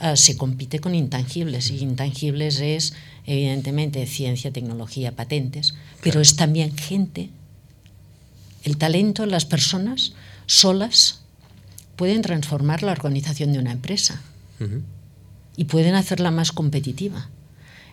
[0.00, 2.94] Uh, se compite con intangibles y intangibles es
[3.26, 5.86] evidentemente ciencia, tecnología, patentes, claro.
[6.02, 7.30] pero es también gente.
[8.62, 10.14] El talento, las personas
[10.46, 11.20] solas
[11.96, 14.22] pueden transformar la organización de una empresa
[14.58, 14.82] uh -huh.
[15.56, 17.28] y pueden hacerla más competitiva.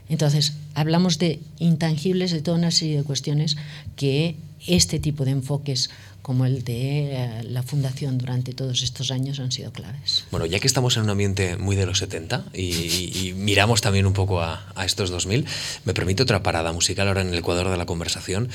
[0.10, 3.58] Entonces, hablamos de intangibles, de toda una serie de cuestiones
[3.96, 4.36] que
[4.68, 5.90] este tipo de enfoques
[6.28, 10.26] como el de eh, la fundación durante todos estos años han sido claves.
[10.30, 14.12] Bueno, ya que estamos en un ambiente muy de los 70 y, miramos también un
[14.12, 15.46] poco a, estos 2000,
[15.86, 18.50] me permite otra parada musical ahora en el Ecuador de la conversación.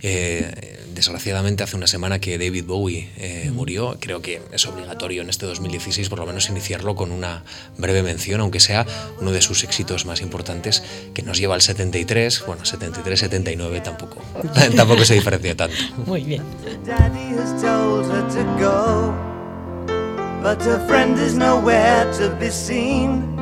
[0.00, 5.28] Eh, desgraciadamente hace una semana que David Bowie eh, murió, creo que es obligatorio en
[5.28, 7.44] este 2016 por lo menos iniciarlo con una
[7.76, 8.86] breve mención, aunque sea
[9.20, 14.22] uno de sus éxitos más importantes, que nos lleva al 73, bueno, 73-79 tampoco,
[14.76, 15.76] tampoco se diferencia tanto.
[16.06, 16.42] Muy bien.
[16.86, 19.14] Daddy has told her to go,
[20.42, 23.36] but her friend is nowhere to be seen.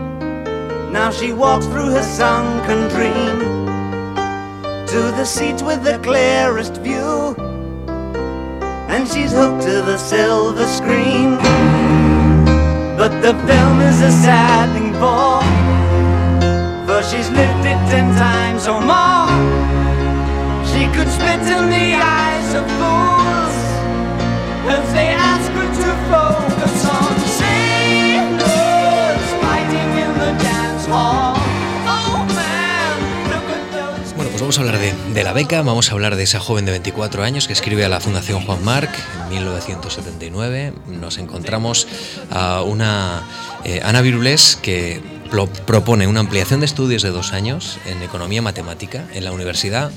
[0.93, 3.67] Now she walks through her sunken dream
[4.89, 7.37] to the seat with the clearest view,
[8.89, 11.37] and she's hooked to the silver screen.
[12.97, 15.56] But the film is a sad thing for, for
[17.11, 19.31] she's lived it ten times or more.
[20.71, 23.27] She could spit in the eyes of fools.
[34.16, 36.73] Bueno, pues vamos a hablar de, la beca, vamos a hablar de esa joven de
[36.73, 38.90] 24 años que escribe a la Fundación Juan Marc
[39.23, 40.73] en 1979.
[40.88, 41.87] Nos encontramos
[42.31, 43.23] a una
[43.64, 45.01] eh, Ana Virulés que
[45.67, 49.91] propone una ampliación de estudios de dos años en economía matemática en la universidad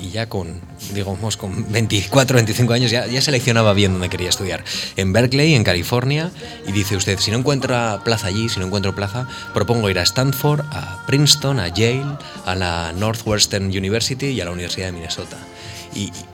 [0.00, 0.60] y, ya con,
[0.92, 4.64] digamos, con 24, 25 años ya, ya, seleccionaba bien dónde quería estudiar.
[4.96, 6.30] En Berkeley, en California,
[6.66, 10.02] y dice usted, si no encuentra plaza allí, si no encuentro plaza, propongo ir a
[10.02, 15.36] Stanford, a Princeton, a Yale, a la Northwestern University y a la Universidad de Minnesota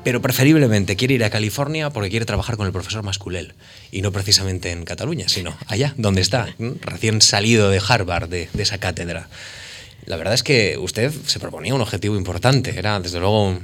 [0.05, 3.55] pero preferiblemente quiere ir a California porque quiere trabajar con el profesor Masculel
[3.91, 8.79] y no precisamente en Cataluña, sino allá, donde está, recién salido de Harvard, de, esa
[8.79, 9.29] cátedra.
[10.05, 13.59] La verdad es que usted se proponía un objetivo importante, era desde luego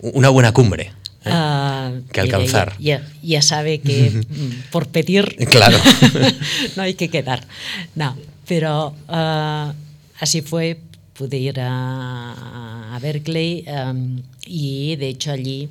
[0.00, 0.92] una buena cumbre.
[1.24, 1.30] ¿eh?
[1.32, 2.76] Ah, que alcanzar.
[2.78, 5.78] Ya, ya, sabe que mm, por pedir claro.
[6.76, 7.46] no hay que quedar.
[7.94, 8.16] No,
[8.46, 9.72] pero ah,
[10.20, 10.78] así fue,
[11.18, 15.68] pude ir a, Berkeley um, y de hecho allí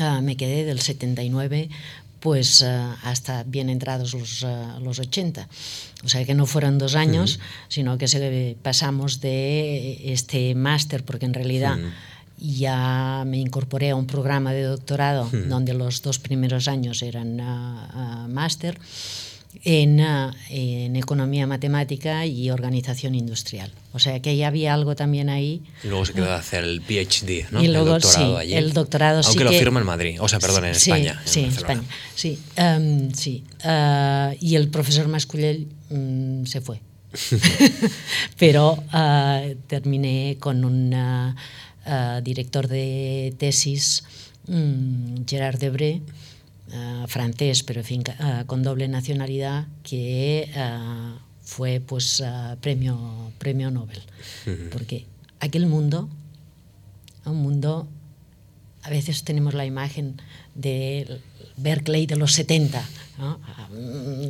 [0.00, 1.68] uh, me quedé del 79
[2.20, 2.66] pues uh,
[3.02, 5.48] hasta bien entrados los, uh, los 80.
[6.04, 11.26] O sea que no fueron dos años, sino que se, pasamos de este máster, porque
[11.26, 11.76] en realidad
[12.38, 17.42] ya me incorporé a un programa de doctorado donde los dos primeros años eran
[18.32, 18.78] máster
[19.64, 23.72] en, en, economía matemática y organización industrial.
[23.92, 25.62] O sea que ya había algo también ahí.
[25.84, 27.62] Y luego se quedó a hacer el PhD, ¿no?
[27.62, 30.64] Y luego, el doctorado sí, el doctorado Aunque lo firma en Madrid, o sea, perdón,
[30.64, 31.20] en España.
[31.24, 31.82] Sí, en España,
[32.14, 32.38] sí.
[32.56, 33.44] Um, sí.
[33.64, 36.80] Uh, y el profesor Masculell um, se fue.
[38.38, 44.04] Pero uh, terminé con un uh, director de tesis,
[44.48, 46.00] um, Gerard Debré,
[46.72, 52.22] uh, francés, pero en fin, uh, con doble nacionalidad, que uh, fue pues
[52.60, 54.00] premio, premio Nobel.
[54.72, 55.06] Porque
[55.40, 56.08] aquel mundo,
[57.24, 57.88] un mundo,
[58.82, 60.20] a veces tenemos la imagen
[60.54, 61.20] de
[61.56, 62.84] Berkeley de los 70,
[63.18, 63.40] ¿no?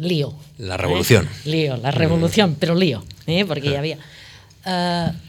[0.00, 0.34] lío.
[0.58, 1.26] La revolución.
[1.26, 1.48] ¿eh?
[1.48, 3.44] Lío, la revolución, pero lío, ¿eh?
[3.44, 3.98] porque ya había...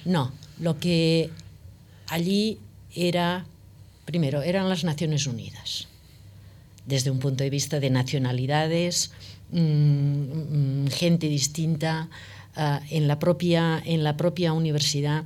[0.05, 1.29] no, lo que
[2.07, 2.59] allí
[2.95, 3.45] era,
[4.05, 5.87] primero, eran las Naciones Unidas
[6.85, 9.11] desde un punto de vista de nacionalidades,
[9.51, 12.09] mmm, gente distinta.
[12.55, 15.23] Uh, en, la propia, en la propia universidad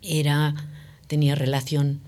[0.00, 0.54] era,
[1.06, 2.00] tenía relación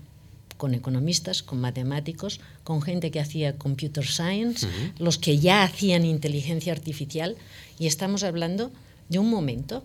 [0.57, 4.93] con economistas, con matemáticos, con gente que hacía computer science, uh -huh.
[4.97, 7.35] los que ya hacían inteligencia artificial,
[7.77, 8.71] y estamos hablando
[9.07, 9.83] de un momento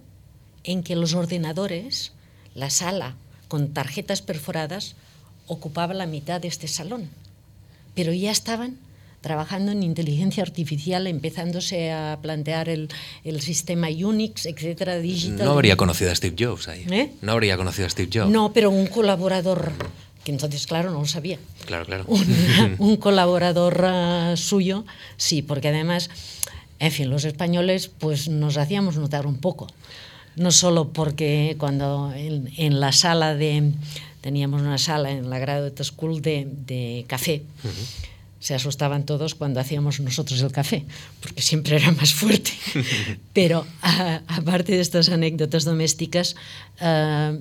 [0.65, 2.13] en que los ordenadores,
[2.55, 3.17] la sala
[3.49, 4.95] con tarjetas perforadas,
[5.47, 7.11] ocupaba la mitad de este salón
[7.95, 8.79] pero ya estaban
[9.21, 12.89] trabajando en inteligencia artificial, empezándose a plantear el,
[13.25, 15.47] el sistema Unix, etcétera, digital.
[15.47, 16.85] No habría conocido a Steve Jobs ahí.
[16.91, 17.13] ¿Eh?
[17.23, 18.31] No habría conocido a Steve Jobs.
[18.31, 19.73] No, pero un colaborador
[20.25, 21.39] que entonces, claro, no lo sabía.
[21.67, 22.05] Claro, claro.
[22.07, 24.85] Un, un colaborador uh, suyo,
[25.17, 26.11] sí, porque además,
[26.79, 29.67] en fin, los españoles pues nos hacíamos notar un poco.
[30.37, 33.73] No solo porque cuando en, en la sala de,
[34.23, 37.43] teníamos una sala en la Graduate School de, de café.
[37.65, 38.09] Uh -huh.
[38.41, 40.85] Se asustaban todos cuando hacíamos nosotros el café,
[41.21, 42.51] porque siempre era más fuerte.
[43.35, 46.35] Pero a, aparte de estas anécdotas domésticas,
[46.81, 47.39] uh,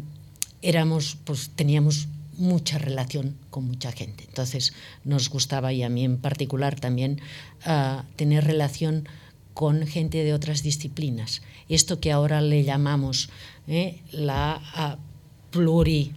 [0.62, 2.08] éramos, pues, teníamos
[2.38, 4.26] mucha relación con mucha gente.
[4.28, 4.74] Entonces
[5.04, 7.22] nos gustaba, y a mí en particular también,
[7.66, 9.08] uh, tener relación
[9.54, 11.42] con gente de otras disciplinas.
[11.68, 13.30] Esto que ahora le llamamos
[13.68, 14.02] ¿eh?
[14.12, 16.14] la uh, pluri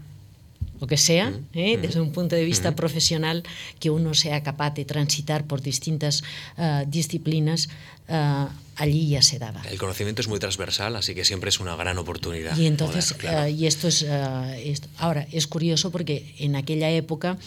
[0.85, 1.79] lo que sea, ¿eh?
[1.81, 3.43] desde un punto de vista profesional,
[3.81, 6.23] que uno sea capaz de transitar por distintas
[6.59, 7.71] uh, disciplinas,
[8.11, 9.63] uh, allí ya se daba.
[9.63, 12.55] El conocimiento es muy transversal, así que siempre es una gran oportunidad.
[12.59, 13.47] Y entonces, poder, claro.
[13.47, 17.39] uh, y esto es, esto, ahora, es curioso porque en aquella época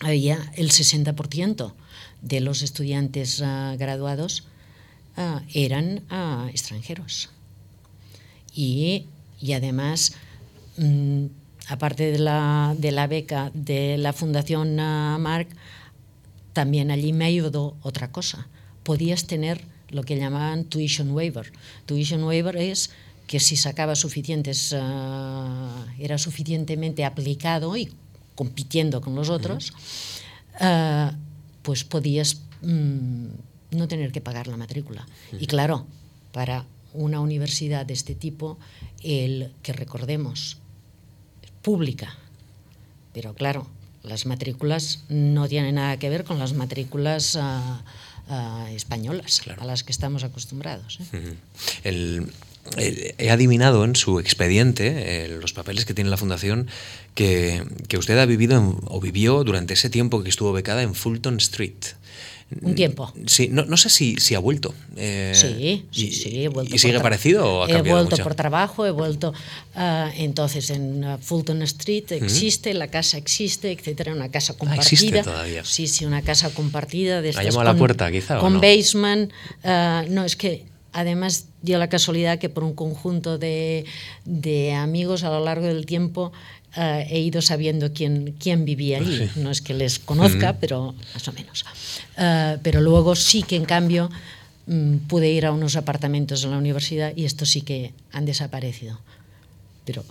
[0.00, 1.72] había el 60%
[2.22, 3.40] de los estudiantes
[3.78, 4.42] graduados
[5.54, 6.02] eran
[6.52, 7.30] extranjeros.
[8.52, 9.06] Y,
[9.40, 10.14] y además,
[10.78, 11.26] mmm,
[11.68, 15.48] aparte de la, de la, beca de la Fundación uh, Marc,
[16.52, 18.48] también allí me ayudó otra cosa.
[18.82, 21.52] Podías tener lo que llamaban tuition waiver.
[21.86, 22.90] Tuition waiver es
[23.26, 24.76] que si sacaba suficientes, uh,
[25.98, 27.92] era suficientemente aplicado y
[28.34, 29.72] compitiendo con los otros,
[30.60, 31.10] uh,
[31.62, 33.26] pues podías mm,
[33.72, 35.06] no tener que pagar la matrícula.
[35.38, 35.86] Y claro,
[36.32, 38.58] para una universidad de este tipo,
[39.02, 40.58] el que recordemos,
[41.66, 42.14] pública.
[43.12, 43.66] Pero claro,
[44.04, 47.40] las matrículas no tienen nada que ver con las matrículas uh,
[48.32, 49.62] uh, españolas claro.
[49.62, 51.00] a las que estamos acostumbrados.
[51.00, 51.04] ¿eh?
[51.12, 51.36] Uh -huh.
[51.82, 52.32] el,
[52.76, 54.84] el, he adivinado en su expediente,
[55.24, 56.68] eh, los papeles que tiene la Fundación,
[57.16, 60.94] que, que usted ha vivido en, o vivió durante ese tiempo que estuvo becada en
[60.94, 61.82] Fulton Street.
[62.62, 63.12] Un tiempo.
[63.26, 64.72] Sí, no, no sé si, si ha vuelto.
[64.96, 66.76] Eh, sí, sí, sí, he vuelto.
[66.76, 68.22] ¿Y sigue parecido o ha cambiado He vuelto mucho?
[68.22, 69.34] por trabajo, he vuelto.
[69.74, 72.78] Uh, entonces, en uh, Fulton Street existe, uh -huh.
[72.78, 74.84] la casa existe, etcétera, una casa compartida.
[74.84, 75.64] Ah, existe todavía.
[75.64, 77.20] Sí, sí, una casa compartida.
[77.20, 78.38] De ¿La llamó a la puerta, quizá?
[78.38, 78.60] Con no?
[78.60, 79.32] basement.
[79.64, 83.84] Uh, no, es que además dio la casualidad que por un conjunto de,
[84.24, 86.32] de amigos a lo largo del tiempo
[86.76, 89.28] Uh, he ido sabiendo quién, quién vivía allí.
[89.32, 89.40] Sí.
[89.40, 90.56] No es que les conozca, mm.
[90.60, 91.64] pero más o menos.
[92.18, 94.10] Uh, pero luego sí que, en cambio,
[94.66, 99.00] um, pude ir a unos apartamentos en la universidad y estos sí que han desaparecido.
[99.86, 100.04] Pero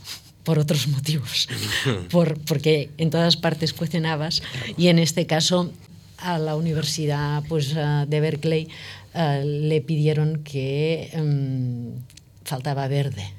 [0.43, 1.47] por otros motivos.
[2.09, 4.41] por, porque en todas partes cuestionabas
[4.75, 5.71] y en este caso
[6.17, 8.67] a la universidad pues, uh, de Berkeley
[9.15, 12.01] le pidieron que um,
[12.43, 13.31] faltaba verde.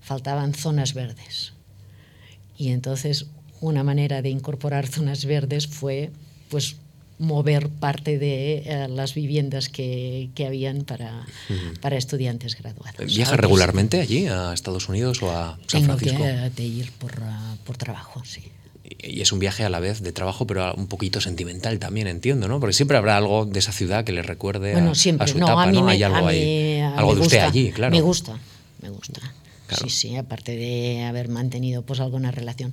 [0.00, 1.53] Faltaban zonas verdes.
[2.56, 3.26] Y entonces
[3.60, 6.10] una manera de incorporar zonas verdes fue
[6.48, 6.76] pues
[7.18, 11.26] mover parte de uh, las viviendas que, que habían para,
[11.80, 13.06] para, estudiantes graduados.
[13.06, 13.40] ¿Viaja ¿sabes?
[13.40, 16.24] regularmente allí, a Estados Unidos o a San Tengo Francisco?
[16.24, 18.42] que de ir por, uh, por trabajo, sí.
[19.02, 22.48] Y es un viaje a la vez de trabajo, pero un poquito sentimental también, entiendo,
[22.48, 22.60] ¿no?
[22.60, 25.24] Porque siempre habrá algo de esa ciudad que le recuerde bueno, a, siempre.
[25.24, 25.84] a su no, etapa, a mí ¿no?
[25.84, 27.92] Me, Hay algo, a mí, ahí, a algo de gusta, usted allí, claro.
[27.92, 28.38] Me gusta,
[28.82, 29.20] me gusta.
[29.76, 29.90] Claro.
[29.90, 32.72] Sí, sí, aparte de haber mantenido pues alguna relación.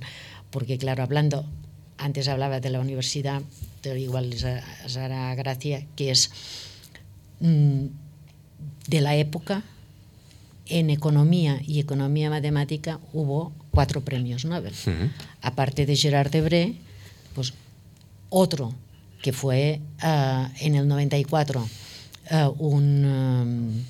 [0.50, 1.44] Porque, claro, hablando,
[1.98, 3.42] antes hablaba de la universidad,
[3.80, 4.34] pero igual
[4.96, 6.30] hará gracia, que es
[7.40, 7.86] mmm,
[8.86, 9.62] de la época,
[10.66, 14.72] en economía y economía matemática hubo cuatro premios Nobel.
[14.86, 15.10] Uh -huh.
[15.42, 16.76] Aparte de Gerard Debré,
[17.34, 17.52] pues
[18.30, 18.74] otro
[19.22, 23.84] que fue uh, en el 94 uh, un, um,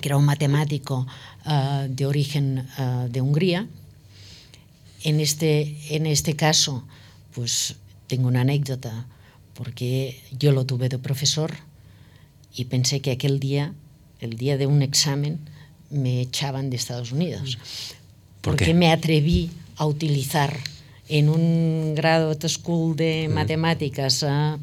[0.00, 1.06] que era un matemático
[1.46, 2.66] uh, de origen
[3.10, 3.66] de Hungría.
[5.04, 6.84] En este, en este caso,
[7.32, 7.76] pues
[8.08, 9.06] tengo una anécdota,
[9.54, 11.54] porque yo lo tuve de profesor
[12.54, 13.74] y pensé que aquel día,
[14.20, 15.38] el día de un examen,
[15.90, 17.58] me echaban de Estados Unidos.
[18.40, 18.74] ¿Por porque qué?
[18.74, 20.56] me atreví a utilizar
[21.08, 24.58] en un grado de school de matemáticas uh,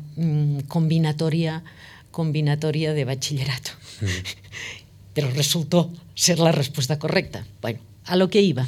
[0.67, 1.63] combinatoria,
[2.11, 3.71] combinatoria de bachillerato.
[5.15, 7.43] Pero resultó ser la respuesta correcta.
[7.61, 8.67] Bueno, a lo que iba,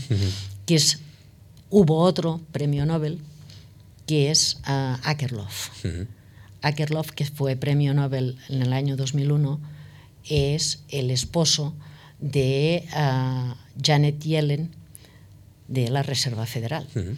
[0.66, 1.00] que es,
[1.70, 3.20] hubo otro premio Nobel,
[4.08, 5.70] que es uh, Akerlof.
[6.64, 9.60] Akerlof, que fue premio Nobel en el año 2001,
[10.24, 11.76] es el esposo
[12.20, 14.72] de uh, Janet Yellen
[15.68, 16.88] de la Reserva Federal.
[16.96, 17.16] -huh.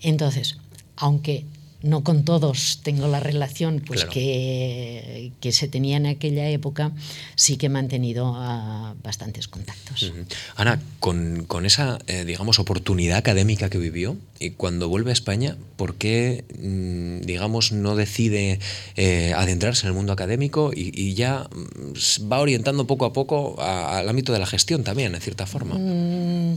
[0.00, 0.56] Entonces,
[0.96, 1.44] aunque
[1.82, 4.12] no con todos tengo la relación pues, Claro.
[4.12, 6.90] que, que se tenía en aquella época,
[7.36, 10.12] sí que he mantenido uh, bastantes contactos.
[10.56, 15.56] Ana, con, con esa, eh, digamos, oportunidad académica que vivió, y cuando vuelve a España,
[15.76, 18.58] ¿por qué, mm, digamos, no decide
[18.96, 23.54] eh, adentrarse en el mundo académico y, y ya mm, va orientando poco a poco
[23.60, 25.76] a- al ámbito de la gestión también, en cierta forma?
[25.78, 26.56] Mm,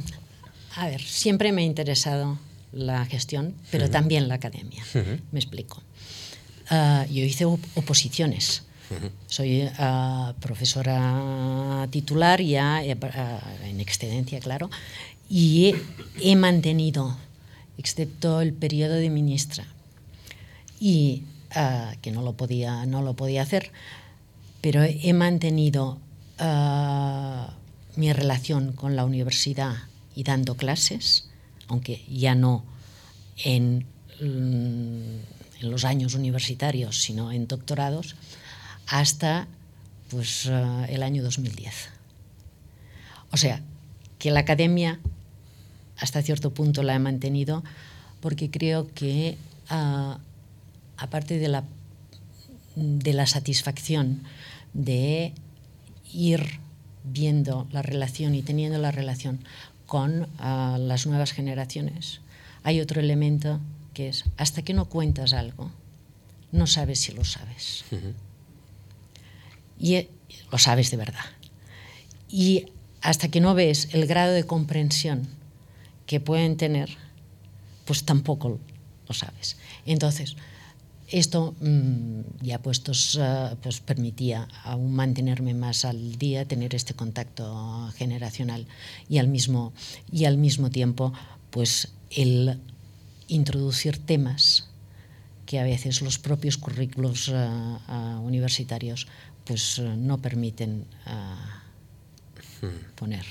[0.78, 2.40] a ver, siempre me ha interesado
[2.72, 3.92] la gestión, pero Ujú.
[3.94, 4.84] también la academia.
[4.96, 5.20] Ujú.
[5.32, 5.82] Me explico.
[6.70, 8.64] Ah, yo hice op- oposiciones.
[9.28, 14.70] Soy ah, profesora titular ya eh, ah, en excedencia, claro,
[15.30, 17.18] y he, he mantenido,
[17.78, 19.66] excepto el periodo de ministra,
[20.80, 21.24] y
[22.02, 23.72] que no lo podía, no lo podía hacer,
[24.62, 25.98] pero he mantenido
[26.40, 27.52] uh,
[28.00, 29.76] mi relación con la universidad
[30.16, 31.30] y dando clases,
[31.68, 32.64] aunque ya no
[33.44, 33.86] en,
[34.22, 38.16] mm, en los años universitarios, sino en doctorados,
[38.88, 39.48] hasta
[40.10, 41.90] pues, uh, el año 2010.
[43.32, 43.62] O sea,
[44.20, 45.00] que la academia
[45.98, 47.64] hasta cierto punto la he mantenido
[48.20, 49.38] porque creo que
[49.72, 50.18] uh,
[50.98, 51.64] aparte de la,
[52.76, 54.24] de la satisfacción
[54.74, 55.34] de
[56.14, 56.60] ir
[57.04, 59.40] viendo la relación y teniendo la relación
[59.92, 62.22] con uh, las nuevas generaciones,
[62.64, 63.60] hay otro elemento
[63.94, 65.70] que es, hasta que no cuentas algo,
[66.54, 67.84] no sabes si lo sabes.
[67.92, 68.14] Uh -huh.
[69.78, 70.10] Y eh,
[70.50, 71.26] lo sabes de verdad.
[72.30, 72.68] Y
[73.02, 75.28] hasta que no ves el grado de comprensión
[76.06, 76.96] que pueden tener,
[77.84, 78.60] pues tampoco
[79.10, 79.58] lo sabes.
[79.86, 80.38] Entonces,
[81.12, 87.92] esto mmm, ya puestos uh, pues permitía aún mantenerme más al día, tener este contacto
[87.96, 88.66] generacional
[89.10, 89.74] y al mismo,
[90.12, 91.14] y al mismo tiempo
[91.50, 92.60] pues el
[93.28, 94.70] introducir temas
[95.46, 99.08] que a veces los propios currículos uh, uh, universitarios
[99.46, 100.86] pues no permiten
[102.62, 102.96] hmm.
[102.96, 103.26] poner.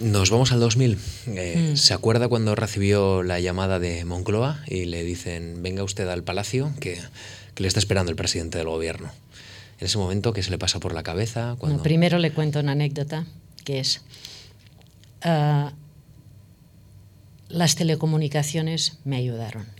[0.00, 0.98] Nos vamos al 2000.
[1.28, 1.76] Eh, mm.
[1.76, 6.72] ¿Se acuerda cuando recibió la llamada de Moncloa y le dicen, venga usted al palacio,
[6.80, 6.98] que,
[7.54, 9.10] que le está esperando el presidente del gobierno?
[9.78, 11.56] En ese momento, ¿qué se le pasa por la cabeza?
[11.58, 11.78] Cuando...
[11.78, 13.26] No, primero le cuento una anécdota,
[13.64, 14.02] que es,
[15.24, 15.70] uh,
[17.48, 19.73] las telecomunicaciones me ayudaron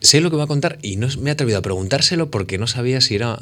[0.00, 2.66] sé lo que va a contar y no me he atrevido a preguntárselo porque no
[2.66, 3.40] sabía si era.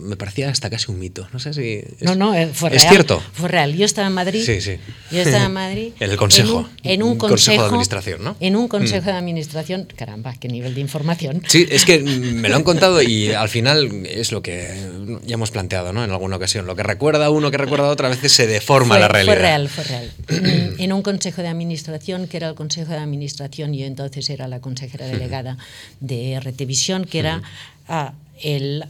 [0.00, 1.28] Me parecía hasta casi un mito.
[1.32, 1.84] No sé si.
[2.00, 2.82] Es, no, no, eh, fue real.
[2.82, 3.22] ¿Es cierto?
[3.32, 3.74] Fue real.
[3.74, 4.42] Yo estaba en Madrid.
[4.44, 4.76] Sí, sí.
[5.10, 5.92] Yo estaba en Madrid.
[6.00, 6.68] en el consejo.
[6.82, 8.36] En un, en un consejo, consejo, de administración, ¿no?
[8.40, 9.06] En un consejo mm.
[9.06, 9.88] de administración.
[9.96, 11.42] Caramba, qué nivel de información.
[11.46, 14.68] Sí, es que me lo han contado y al final es lo que
[15.26, 16.04] ya hemos planteado, ¿no?
[16.04, 16.66] En alguna ocasión.
[16.66, 19.34] Lo que recuerda uno, que recuerda otra, a veces se deforma fue, la realidad.
[19.34, 20.10] Fue real, fue real.
[20.78, 24.48] en un consejo de administración, que era el consejo de administración, y yo entonces era
[24.48, 25.58] la consejera delegada
[26.00, 27.42] de RTV que era
[28.40, 28.84] el,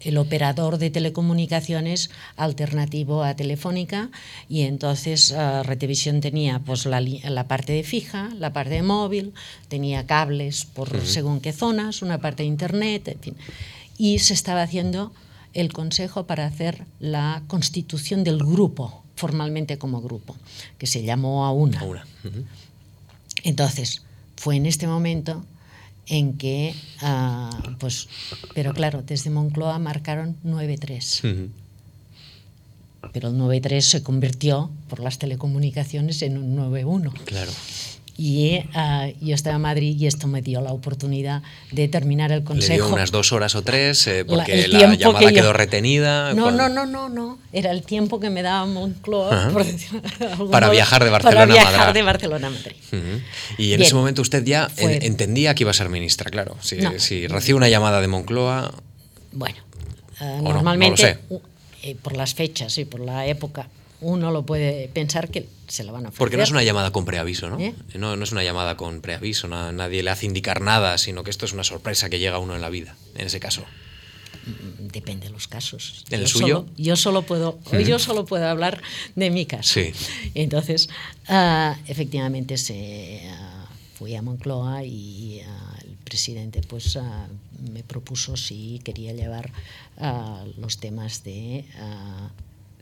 [0.00, 4.10] el, operador de telecomunicaciones alternativo a Telefónica
[4.48, 9.32] y entonces uh, Retevisión tenía pues, la, la, parte de fija, la parte de móvil,
[9.68, 11.04] tenía cables por uh -huh.
[11.04, 13.36] según qué zonas, una parte de internet, en fin.
[13.96, 15.12] Y se estaba haciendo
[15.54, 20.36] el consejo para hacer la constitución del grupo, formalmente como grupo,
[20.78, 21.52] que se llamó.
[21.52, 22.02] Uh -huh.
[23.44, 24.02] Entonces,
[24.44, 25.42] fue en este momento
[26.06, 28.08] en que, uh, pues,
[28.54, 31.24] pero claro, desde Moncloa marcaron 9-3.
[31.24, 31.48] Uh -huh.
[33.14, 37.10] Pero el 9-3 se convirtió por las telecomunicaciones en un 9-1.
[37.24, 37.52] Claro.
[38.16, 41.42] Y uh, yo estaba en Madrid y esto me dio la oportunidad
[41.72, 42.72] de terminar el consejo.
[42.72, 45.52] Le dio unas dos horas o tres eh, porque la, la llamada quedó yo...
[45.52, 46.32] retenida.
[46.32, 47.38] No, no, no, no, no.
[47.52, 49.52] Era el tiempo que me daba Moncloa -huh.
[49.52, 50.00] por decir,
[50.50, 51.94] para modo, viajar de Barcelona para viajar a Madrid.
[51.94, 52.76] de Barcelona a Madrid.
[52.92, 53.22] Uh -huh.
[53.58, 53.82] Y en Bien.
[53.82, 55.04] ese momento usted ya Fue...
[55.04, 56.56] entendía que iba a ser ministra, claro.
[56.60, 56.96] Si, no.
[57.00, 58.72] si recibe una llamada de Moncloa.
[59.32, 59.56] Bueno,
[60.20, 61.40] uh, no, normalmente no
[62.02, 63.68] por las fechas y por la época
[64.00, 66.18] uno lo puede pensar que se lo van a ofrecer.
[66.18, 67.58] Porque no es una llamada con preaviso, ¿no?
[67.58, 67.74] ¿Eh?
[67.94, 71.30] No, no es una llamada con preaviso, no, nadie le hace indicar nada, sino que
[71.30, 73.64] esto es una sorpresa que llega a uno en la vida, en ese caso.
[74.78, 76.04] Depende de los casos.
[76.10, 76.46] ¿En yo el suyo?
[76.46, 77.78] Solo, yo, solo puedo, mm.
[77.78, 78.82] yo solo puedo hablar
[79.14, 79.80] de mi caso.
[79.80, 79.92] Sí.
[80.34, 80.88] Entonces,
[81.28, 86.98] uh, efectivamente, se, uh, fui a Moncloa y uh, el presidente pues,
[87.72, 89.50] me propuso si quería llevar
[90.58, 91.64] los temas de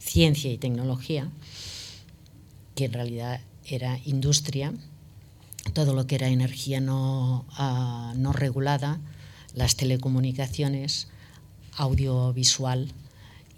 [0.01, 1.29] ciencia y tecnología,
[2.75, 4.73] que en realidad era industria,
[5.75, 9.01] todo lo que era energía no, uh, no regulada,
[9.55, 11.09] las telecomunicaciones,
[11.77, 12.93] audiovisual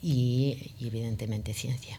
[0.02, 1.98] y, y, evidentemente ciencia.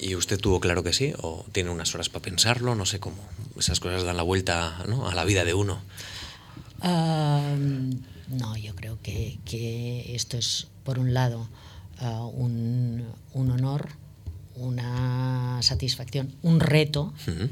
[0.00, 1.12] ¿Y usted tuvo claro que sí?
[1.20, 2.74] ¿O tiene unas horas para pensarlo?
[2.74, 3.22] No sé cómo.
[3.58, 5.08] Esas cosas dan la vuelta ¿no?
[5.08, 5.80] a la vida de uno.
[6.82, 7.56] Uh,
[8.28, 11.48] no, yo creo que, que, esto es, por un lado,
[12.00, 13.04] uh, un,
[13.34, 13.90] un, honor,
[14.60, 17.12] una satisfacción, un reto.
[17.26, 17.50] Uh -huh.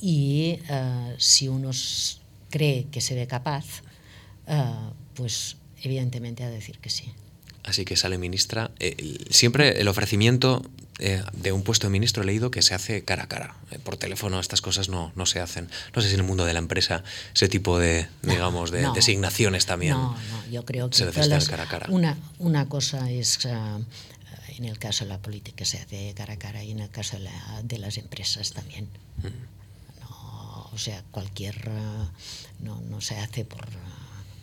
[0.00, 1.70] Y uh, si uno
[2.48, 3.82] cree que se ve capaz,
[4.46, 7.12] uh, pues evidentemente ha de decir que sí.
[7.64, 8.70] Así que sale ministra.
[8.80, 10.62] Eh, siempre el ofrecimiento
[10.98, 13.54] eh, de un puesto de ministro he leído que se hace cara a cara.
[13.70, 15.68] Eh, por teléfono estas cosas no, no, se hacen.
[15.94, 17.04] No sé si en el mundo de la empresa
[17.34, 19.92] ese tipo de, no, digamos, de no, designaciones también.
[19.92, 21.86] No, no, yo creo que se las, cara a cara.
[21.90, 23.44] Una, una cosa es.
[23.44, 23.84] Uh,
[24.60, 27.16] en el caso de la política se hace cara a cara y en el caso
[27.16, 28.84] de, la, de las empresas también.
[29.18, 30.00] Mm.
[30.02, 31.56] No, o sea, cualquier.
[31.68, 33.64] Uh, no, no se hace por.
[33.66, 34.00] Uh,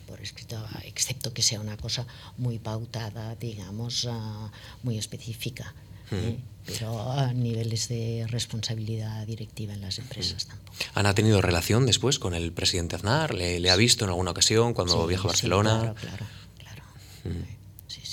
[0.08, 2.06] por escrito, excepto que sea una cosa
[2.38, 4.48] muy pautada, digamos, uh,
[4.82, 5.74] muy específica.
[6.10, 6.38] ¿eh?
[6.64, 10.72] Pero a niveles de responsabilidad directiva en las empresas tampoco.
[10.94, 13.34] ¿Ana ha tenido relación después con el presidente Aznar?
[13.34, 15.78] ¿Le, le ha visto en alguna ocasión cuando Sí, viaja a sí, Barcelona?
[15.80, 16.26] claro, claro,
[16.58, 16.82] claro.
[17.22, 17.57] Sí,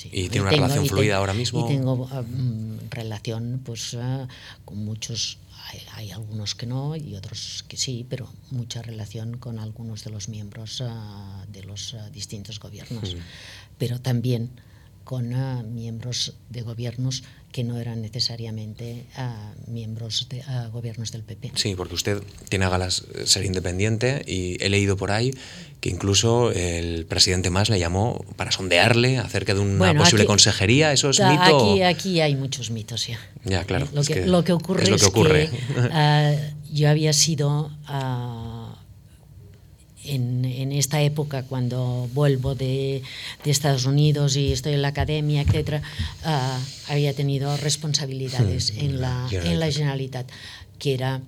[0.10, 0.26] sí.
[0.26, 1.66] ¿Y tiene una relación y fluida ahora mismo?
[1.66, 4.28] Y tengo mm, relación pues ah,
[4.64, 5.38] con muchos,
[5.68, 10.12] hay, hay algunos que no y otros que sí, pero mucha relación con algunos de
[10.12, 13.16] los miembros ah, de los ah, distintos gobiernos.
[13.78, 14.52] Pero también
[15.04, 15.30] con
[15.74, 17.24] miembros de gobiernos
[17.56, 21.54] que no eran necesariamente ah, miembros de ah, gobiernos del PP.
[21.56, 25.32] Sí, porque usted tiene a galas eh, ser independiente y he leído por ahí
[25.80, 30.28] que incluso el presidente más le llamó para sondearle acerca de una Bueno, posible aquí-
[30.28, 30.92] consejería.
[30.92, 31.72] ¿Eso es mito?
[31.72, 33.20] Aquí, aquí hay muchos mitos ya.
[33.46, 35.50] Ya, claro, Lo es que, que lo que ocurre es es, lo que ocurre.
[35.50, 35.58] que
[35.94, 36.34] ah,
[36.74, 38.55] yo había sido ah,
[40.08, 43.02] en, en esta época cuando vuelvo de,
[43.44, 45.82] de Estados Unidos y estoy en la academia, etcétera,
[46.24, 50.30] ah, había tenido responsabilidades Hmm, en la, en la Generalitat,
[50.80, 51.22] que era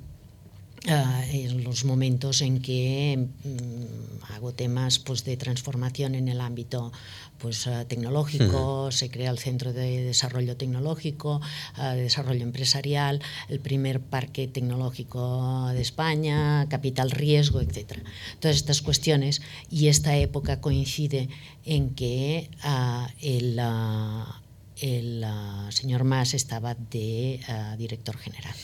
[0.87, 6.91] ah, en los momentos en que mm, hago temas pues, de transformación en el ámbito
[7.39, 11.41] pues, ah, tecnológico, se crea el Centro de Desarrollo Tecnológico,
[11.77, 17.99] de Desarrollo Empresarial, el primer parque tecnológico de España, capital riesgo, etc.
[18.39, 21.29] Todas estas cuestiones y esta época coincide
[21.65, 23.59] en que ah, el...
[24.81, 25.25] el
[25.69, 27.39] señor Mas estaba de
[27.77, 28.55] director general.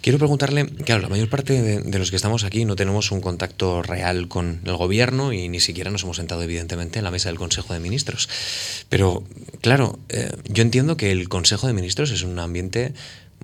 [0.00, 3.20] Quiero preguntarle, claro, la mayor parte de, de los que estamos aquí no tenemos un
[3.20, 7.28] contacto real con el gobierno y ni siquiera nos hemos sentado, evidentemente, en la mesa
[7.28, 8.28] del Consejo de Ministros.
[8.88, 9.22] Pero,
[9.60, 12.94] claro, eh, yo entiendo que el Consejo de Ministros es un ambiente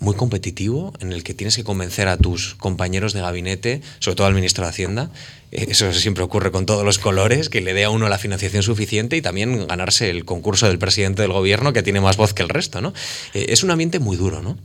[0.00, 4.26] muy competitivo en el que tienes que convencer a tus compañeros de gabinete, sobre todo
[4.26, 5.10] al ministro de Hacienda,
[5.52, 8.62] eh, eso siempre ocurre con todos los colores, que le dé a uno la financiación
[8.62, 12.42] suficiente y también ganarse el concurso del presidente del gobierno que tiene más voz que
[12.42, 12.92] el resto, ¿no?
[13.34, 14.58] Eh, es un ambiente muy duro, ¿no?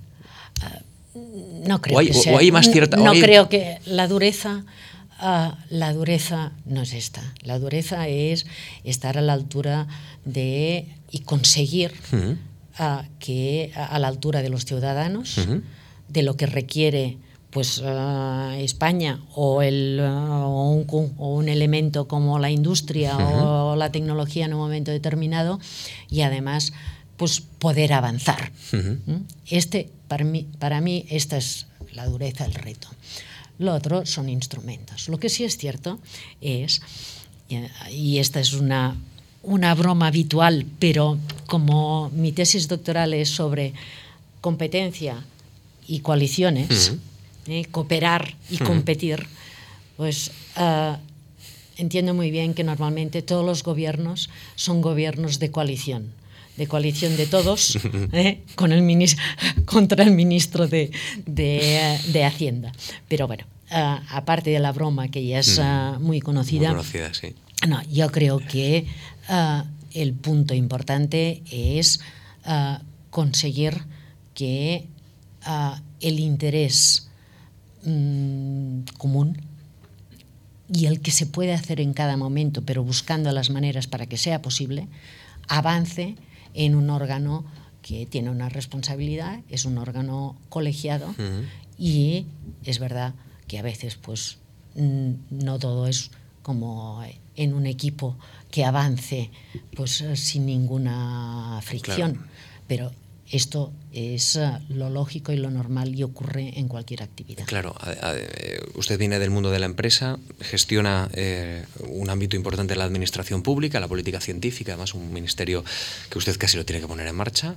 [1.69, 3.77] No creo O hay- que sea- o hay más cierta- o No hay- creo que
[3.85, 4.63] la dureza.
[5.21, 7.21] ah, la dureza no es esta.
[7.43, 8.45] La dureza es
[8.85, 9.87] estar a la altura
[10.25, 11.91] de y conseguir
[12.77, 15.35] ah, que a la altura de los ciudadanos,
[16.07, 17.17] de lo que requiere
[17.51, 20.85] pues ah, España o, el, o un,
[21.17, 25.59] o un elemento como la industria o la tecnología en un momento determinado
[26.09, 26.71] y además
[27.19, 28.49] pues poder avanzar.
[28.71, 29.15] ¿Mm?
[29.45, 32.87] Este, para mí, para mí, esta es la dureza, el reto.
[33.57, 35.09] Lo otro son instrumentos.
[35.09, 35.99] Lo que sí es cierto
[36.39, 36.81] es,
[37.91, 38.95] y esta es una,
[39.43, 43.73] una broma habitual, pero como mi tesis doctoral es sobre
[44.39, 45.21] competencia
[45.87, 46.93] y coaliciones,
[47.47, 49.27] eh, cooperar y competir,
[49.97, 50.99] pues ah,
[51.75, 56.18] entiendo muy bien que normalmente todos los gobiernos son gobiernos de coalición
[56.59, 57.79] de coalición de todos
[58.11, 58.43] ¿eh?
[58.55, 59.17] con el minis-
[59.65, 60.91] contra el ministro de,
[61.25, 62.71] de, de Hacienda.
[63.07, 67.11] Pero bueno, ah, aparte de la broma que ya es ah, muy Muy conocida, conocida,
[67.13, 67.33] sí.
[67.67, 68.85] no, yo creo que
[69.27, 71.99] ah, el punto importante es
[73.09, 73.73] conseguir
[74.35, 74.85] que
[76.01, 77.09] el interés
[77.85, 79.41] mm, común
[80.71, 84.17] y el que se puede hacer en cada momento, pero buscando las maneras para que
[84.17, 84.87] sea posible,
[85.47, 86.15] avance
[86.53, 87.45] en un órgano
[87.81, 91.13] que tiene una responsabilidad, es un órgano colegiado
[91.77, 92.25] y
[92.65, 93.13] es verdad
[93.47, 94.37] que a veces pues
[94.75, 97.01] mm, no todo es como
[97.35, 98.17] en un equipo
[98.51, 99.31] que avance
[99.75, 102.27] pues sin ninguna fricción, Claro.
[102.67, 102.91] pero
[103.31, 107.45] esto es eh, lo lógico y lo normal y ocurre en cualquier actividad.
[107.45, 112.77] Claro, eh, usted viene del mundo de la empresa, gestiona eh, un ámbito importante de
[112.77, 115.63] la administración pública, la política científica, además un ministerio
[116.09, 117.55] que usted casi lo tiene que poner en marcha.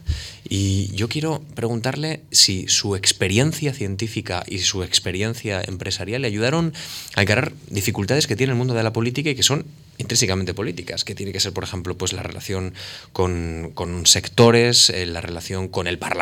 [0.49, 6.73] Y yo quiero preguntarle si su experiencia científica y su experiencia empresarial le ayudaron
[7.15, 9.67] a encarar dificultades que tiene el mundo de la política y que son
[9.99, 12.75] intrínsecamente políticas, que tiene que ser, por ejemplo, pues la relación
[13.13, 16.22] con, con sectores, la relación con el Parlamento,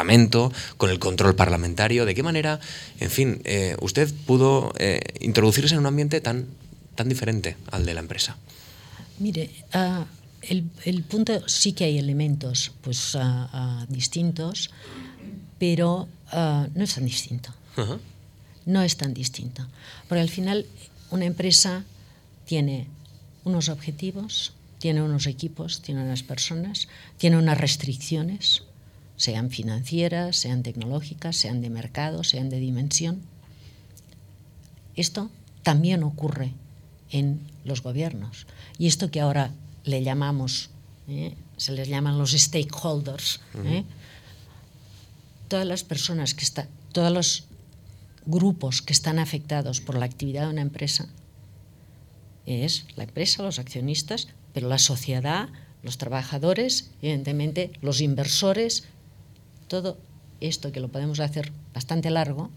[0.76, 2.04] con el control parlamentario.
[2.04, 2.60] ¿De qué manera,
[2.98, 6.46] en fin, eh, usted pudo eh, introducirse en un ambiente tan,
[6.94, 8.36] tan diferente al de la empresa?
[9.18, 10.06] Mire, ah,
[10.42, 14.70] el, el punto sí que hay elementos pues ah, distintos,
[15.58, 17.52] pero no es tan distinto.
[18.66, 19.66] No es tan distinto.
[20.08, 20.66] Porque al final
[21.10, 21.84] una empresa
[22.46, 22.86] tiene
[23.44, 26.88] unos objetivos, tiene unos equipos, tiene unas personas,
[27.18, 28.62] tiene unas restricciones,
[29.20, 33.20] sean financieras, sean tecnológicas, sean de mercado, sean de dimensión.
[34.96, 35.30] Esto
[35.62, 36.54] también ocurre
[37.10, 38.46] en los gobiernos.
[38.78, 39.52] Y esto que ahora
[39.84, 40.70] le llamamos,
[41.06, 41.34] ¿eh?
[41.58, 43.84] se les llaman los stakeholders, ¿eh?
[45.48, 47.44] todas las personas que están, todos los
[48.24, 51.10] grupos que están afectados por la actividad de una empresa,
[52.46, 55.50] es la empresa, los accionistas, pero la sociedad,
[55.82, 58.88] los trabajadores, evidentemente los inversores,
[59.70, 59.96] todo
[60.40, 62.50] esto que lo podemos hacer bastante largo,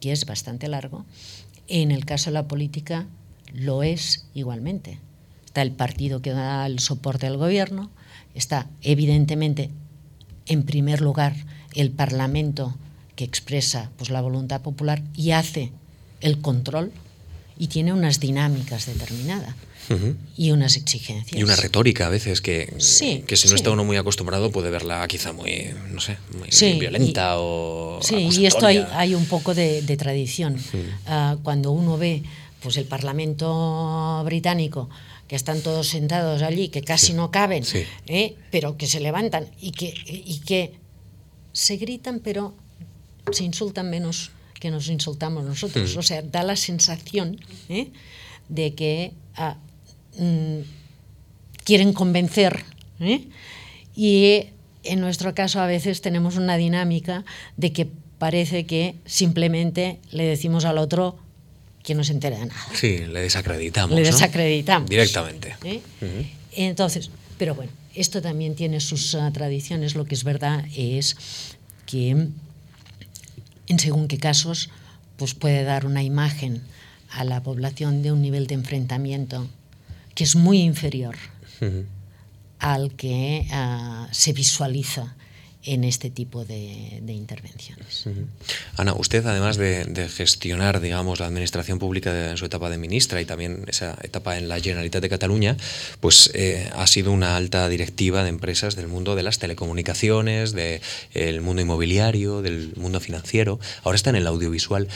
[0.00, 1.04] que es bastante largo,
[1.66, 3.06] en el caso de la política
[3.52, 5.00] lo es igualmente.
[5.44, 7.90] Está el partido que da el soporte al gobierno,
[8.34, 9.70] está evidentemente
[10.46, 11.34] en primer lugar
[11.74, 12.74] el Parlamento
[13.16, 15.72] que expresa pues, la voluntad popular y hace
[16.20, 16.92] el control
[17.58, 19.54] y tiene unas dinámicas determinadas
[20.36, 21.38] y unas exigencias.
[21.38, 23.56] Y una retórica a veces que, Sí, que si no sí.
[23.56, 27.98] está uno muy acostumbrado puede verla quizá muy, no sé, muy Sí, violenta y- o
[28.02, 30.56] Sí, y esto hay, hay un poco de, de tradición.
[31.06, 32.22] Ah, cuando uno ve
[32.62, 34.88] pues, el Parlamento británico,
[35.28, 37.62] que están todos sentados allí, que casi no caben.
[38.06, 38.36] ¿eh?
[38.50, 40.72] pero que se levantan y que, y que
[41.52, 42.54] se gritan, pero
[43.32, 44.30] se insultan menos
[44.64, 45.94] que nos insultamos nosotros.
[45.94, 47.38] O sea, da la sensación
[47.68, 47.88] ¿eh?
[48.48, 49.58] de que ah,
[50.16, 50.60] mm,
[51.64, 52.64] quieren convencer.
[52.98, 53.28] ¿eh?
[53.94, 54.46] Y
[54.84, 57.26] en nuestro caso a veces tenemos una dinámica
[57.58, 57.86] de que
[58.16, 61.18] parece que simplemente le decimos al otro
[61.82, 62.66] que no se entera de nada.
[62.72, 63.94] Sí, le desacreditamos.
[63.94, 64.06] Le ¿no?
[64.06, 64.88] desacreditamos.
[64.88, 65.56] Directamente.
[65.62, 65.82] ¿eh?
[66.52, 69.94] Entonces, pero bueno, esto también tiene sus ah, tradiciones.
[69.94, 71.16] Lo que es verdad es
[71.84, 72.28] que
[73.66, 74.70] en según qué casos,
[75.16, 76.62] pues puede dar una imagen
[77.10, 79.48] a la población de un nivel de enfrentamiento
[80.14, 81.16] que es muy inferior
[82.58, 85.14] al que ah, se visualiza
[85.64, 88.04] en este tipo de, intervenciones.
[88.76, 93.24] Ana, usted además de, gestionar, digamos, la administración pública en su etapa de ministra y
[93.24, 95.56] también esa etapa en la Generalitat de Cataluña,
[96.00, 101.40] pues eh, ha sido una alta directiva de empresas del mundo de las telecomunicaciones, del
[101.40, 104.88] mundo inmobiliario, del mundo financiero, ahora está en el audiovisual.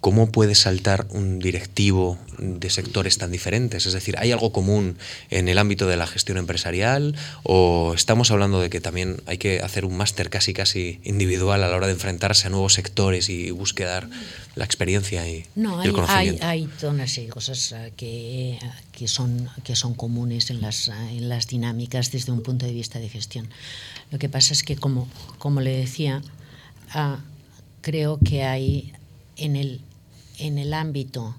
[0.00, 3.84] ¿Cómo puede saltar un directivo de sectores tan diferentes?
[3.84, 4.96] Es decir, ¿hay algo común
[5.28, 9.60] en el ámbito de la gestión empresarial o estamos hablando de que también hay que
[9.60, 13.50] hacer un máster casi casi individual a la hora de enfrentarse a nuevos sectores y
[13.50, 14.08] buscar
[14.54, 16.46] la experiencia y, No, y hay, el conocimiento?
[16.46, 18.58] hay, hay toda una serie de cosas ah, que,
[18.92, 22.98] que, son, que son comunes en las, en las dinámicas desde un punto de vista
[22.98, 23.50] de gestión.
[24.10, 26.22] Lo que pasa es que, como, como le decía,
[26.94, 27.18] ah,
[27.82, 28.94] creo que hay
[29.36, 29.82] en el,
[30.40, 31.36] en el ámbito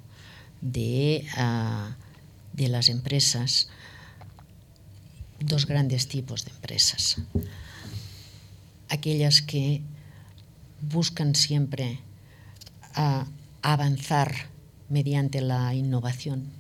[0.62, 1.96] de, ah,
[2.54, 3.68] de las empresas
[5.40, 7.18] dos grandes tipos de empresas.
[8.90, 9.82] Aquellas que
[10.82, 12.00] buscan siempre
[12.94, 13.26] a
[13.62, 14.34] avanzar
[14.90, 16.52] mediante la innovación,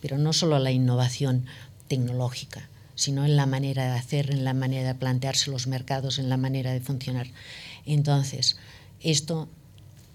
[0.00, 1.46] pero no solo la innovación
[1.88, 6.28] tecnológica, sino en la manera de hacer, en la manera de plantearse los mercados, en
[6.28, 7.28] la manera de funcionar.
[7.84, 8.56] Entonces,
[9.00, 9.48] esto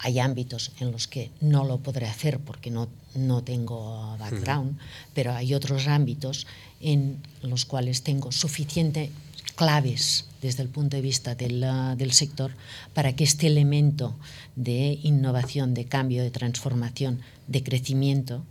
[0.04, 4.78] hay ámbitos en los que no lo podré hacer porque no, no tengo background,
[5.14, 6.48] pero hay otros ámbitos
[6.82, 9.12] en los cuales tengo suficiente
[9.56, 12.52] claves desde el punto de vista del, uh, del, sector
[12.96, 14.16] para que este elemento
[14.56, 18.44] de innovación, de cambio, de transformación, de crecimiento,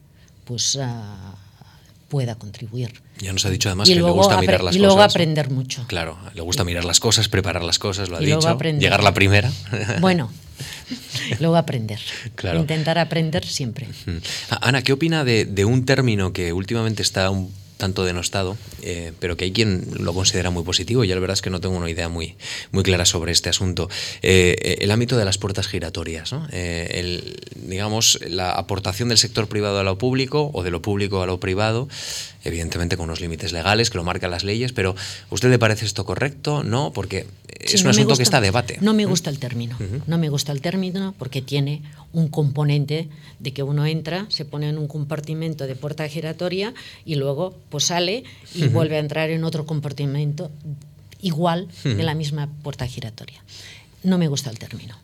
[0.45, 0.81] pues uh,
[2.09, 3.03] pueda contribuir.
[3.19, 4.77] Ya nos ha dicho además y que le gusta mirar las y cosas.
[4.77, 5.85] Y luego aprender mucho.
[5.89, 8.49] Claro, le gusta mirar las cosas, preparar las cosas, lo ha y dicho.
[8.49, 8.81] Aprender.
[8.81, 9.51] Llegar la primera.
[10.01, 10.31] Bueno,
[11.39, 12.01] luego aprender.
[12.35, 12.61] Claro.
[12.61, 13.87] Intentar aprender siempre.
[14.61, 19.37] Ana, ¿qué opina de, de un término que últimamente está un tanto denostado, eh, pero
[19.37, 21.03] que hay quien lo considera muy positivo.
[21.03, 22.37] Yo la verdad es que no tengo una idea muy,
[22.71, 23.89] muy clara sobre este asunto.
[24.23, 26.47] Eh, el ámbito de las puertas giratorias, ¿no?
[26.53, 31.23] eh, el, digamos, la aportación del sector privado a lo público o de lo público
[31.23, 31.89] a lo privado,
[32.45, 34.95] evidentemente con unos límites legales que lo marcan las leyes, pero
[35.31, 36.63] ¿a usted le parece esto correcto?
[36.65, 37.27] No, porque
[37.59, 38.79] es Sí, un no asunto gusta- que está a debate.
[38.81, 39.77] No me gusta el término.
[40.07, 43.09] No me gusta el término porque tiene un componente
[43.39, 47.85] de que uno entra, se pone en un compartimento de puerta giratoria y luego pues
[47.85, 50.51] sale y vuelve a entrar en otro compartimento
[51.21, 53.43] igual de la misma puerta giratoria.
[54.03, 54.97] No me gusta el término.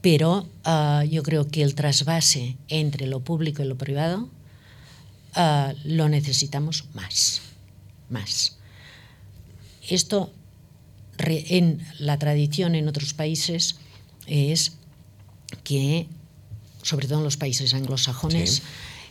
[0.00, 4.28] Pero ah, yo creo que el trasvase entre lo público y lo privado
[5.34, 7.40] ah, lo necesitamos más.
[8.10, 8.58] Más.
[9.88, 10.30] Esto
[11.18, 13.76] en la tradición en otros países
[14.26, 14.72] es
[15.58, 16.06] que,
[16.82, 18.62] sobre todo en los países anglosajones, Sí.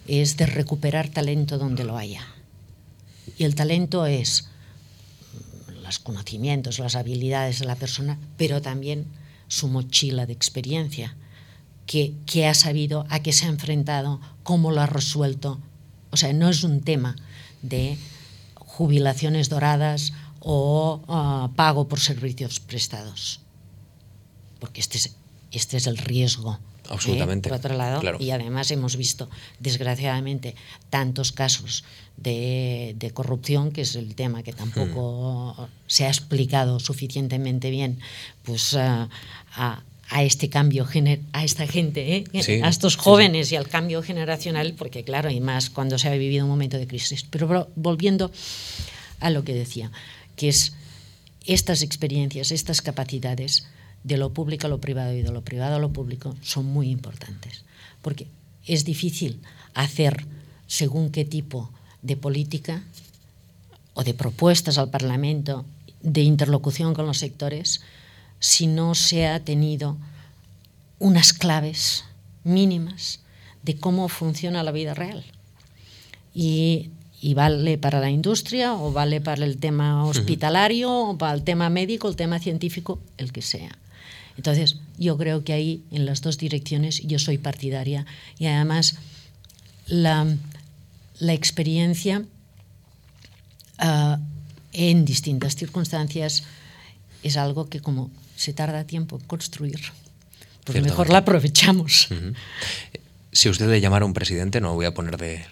[0.08, 2.26] es de recuperar talento donde lo haya.
[3.38, 4.48] Y el talento es
[5.84, 9.06] los conocimientos, las habilidades de la persona, pero también
[9.48, 11.16] su mochila de experiencia,
[11.86, 15.60] que, que ha sabido, a qué se ha enfrentado, cómo lo ha resuelto
[16.12, 17.16] o sea, no es un tema
[17.62, 17.98] de
[18.56, 23.40] jubilaciones doradas o uh, pago por servicios prestados,
[24.60, 25.16] porque este es,
[25.52, 26.54] este es el riesgo.
[26.54, 26.72] ¿eh?
[26.90, 27.50] Absolutamente.
[27.50, 28.18] Por otro lado, claro.
[28.20, 29.30] y además hemos visto,
[29.60, 30.56] desgraciadamente,
[30.90, 31.84] tantos casos
[32.18, 35.66] de, de, corrupción, que es el tema que tampoco hmm.
[35.88, 38.00] se ha explicado suficientemente bien,
[38.44, 39.08] pues uh,
[39.56, 40.86] a, a este cambio,
[41.32, 42.44] a esta gente, ¿eh?
[42.44, 43.56] sí, a estos jóvenes sí.
[43.56, 46.88] y al cambio generacional, porque claro, y más cuando se ha vivido un momento de
[46.88, 47.24] crisis.
[47.30, 48.32] Pero volviendo
[49.22, 49.92] a lo que decía,
[50.36, 50.74] que es
[51.46, 53.66] estas experiencias, estas capacidades
[54.04, 56.90] de lo público a lo privado y de lo privado a lo público son muy
[56.90, 57.64] importantes,
[58.02, 58.28] porque
[58.66, 59.42] es difícil
[59.74, 60.26] hacer
[60.68, 61.72] según qué tipo
[62.02, 62.84] de política
[63.94, 65.66] o de propuestas al Parlamento
[66.02, 67.82] de interlocución con los sectores,
[68.40, 69.98] si no se ha tenido
[70.98, 72.06] unas claves
[72.44, 73.20] mínimas
[73.64, 75.24] de cómo funciona la vida real.
[76.34, 76.90] Y,
[77.20, 81.70] y, vale para la industria, o vale para el tema hospitalario, o para el tema
[81.70, 83.78] médico, el tema científico, el que sea.
[84.38, 88.06] Entonces, yo creo que ahí, en las dos direcciones, yo soy partidaria.
[88.40, 88.96] Y además,
[89.88, 90.26] la,
[91.20, 92.26] la experiencia
[93.80, 94.18] uh,
[94.74, 96.44] en distintas circunstancias
[97.24, 99.80] es algo que como se tarda tiempo en construir,
[100.64, 102.10] pues mejor la aprovechamos.
[102.10, 102.36] Uh -huh.
[103.32, 105.46] Si usted le llamara un presidente, no voy a poner de,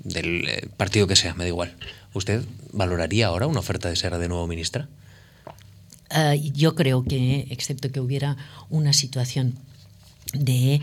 [0.00, 1.74] del eh, partido que sea, me da igual.
[2.12, 4.88] ¿Usted valoraría ahora una oferta de ser de nuevo ministra?
[6.10, 8.36] Uh, yo creo que, excepto que hubiera
[8.70, 9.58] una situación
[10.32, 10.80] de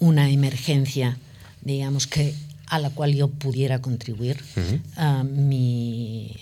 [0.00, 1.18] una emergencia,
[1.62, 2.34] digamos que
[2.66, 5.20] a la cual yo pudiera contribuir, uh -huh.
[5.20, 6.36] uh, mi,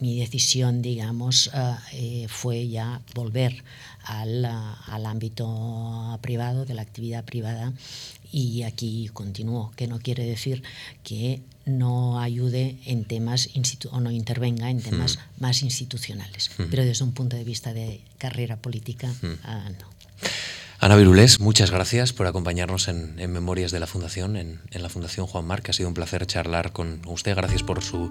[0.00, 3.62] mi decisión, digamos, uh, eh, fue ya volver
[4.04, 7.72] al, al, ámbito privado, de la actividad privada,
[8.32, 10.62] y aquí continúo, que no quiere decir
[11.02, 13.48] que no ayude en temas
[13.90, 15.42] o no intervenga en temas mm.
[15.42, 16.64] más institucionales, mm.
[16.70, 19.88] pero desde un punto de vista de carrera política, uh, no.
[20.80, 25.26] Ana Virulés, muchas gracias por acompañarnos en, Memorias de la Fundación, en, en, la Fundación
[25.26, 25.68] Juan Marc.
[25.68, 27.34] Ha sido un placer charlar con usted.
[27.34, 28.10] Gracias por su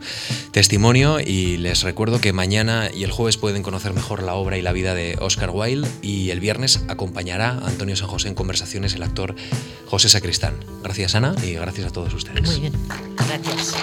[0.52, 4.62] testimonio y les recuerdo que mañana y el jueves pueden conocer mejor la obra y
[4.62, 8.94] la vida de Oscar Wilde y el viernes acompañará a Antonio San José en conversaciones
[8.96, 9.34] el actor
[9.86, 10.56] José Sacristán.
[10.84, 12.50] Gracias Ana y gracias a todos ustedes.
[12.50, 12.74] Muy bien,
[13.16, 13.76] gracias.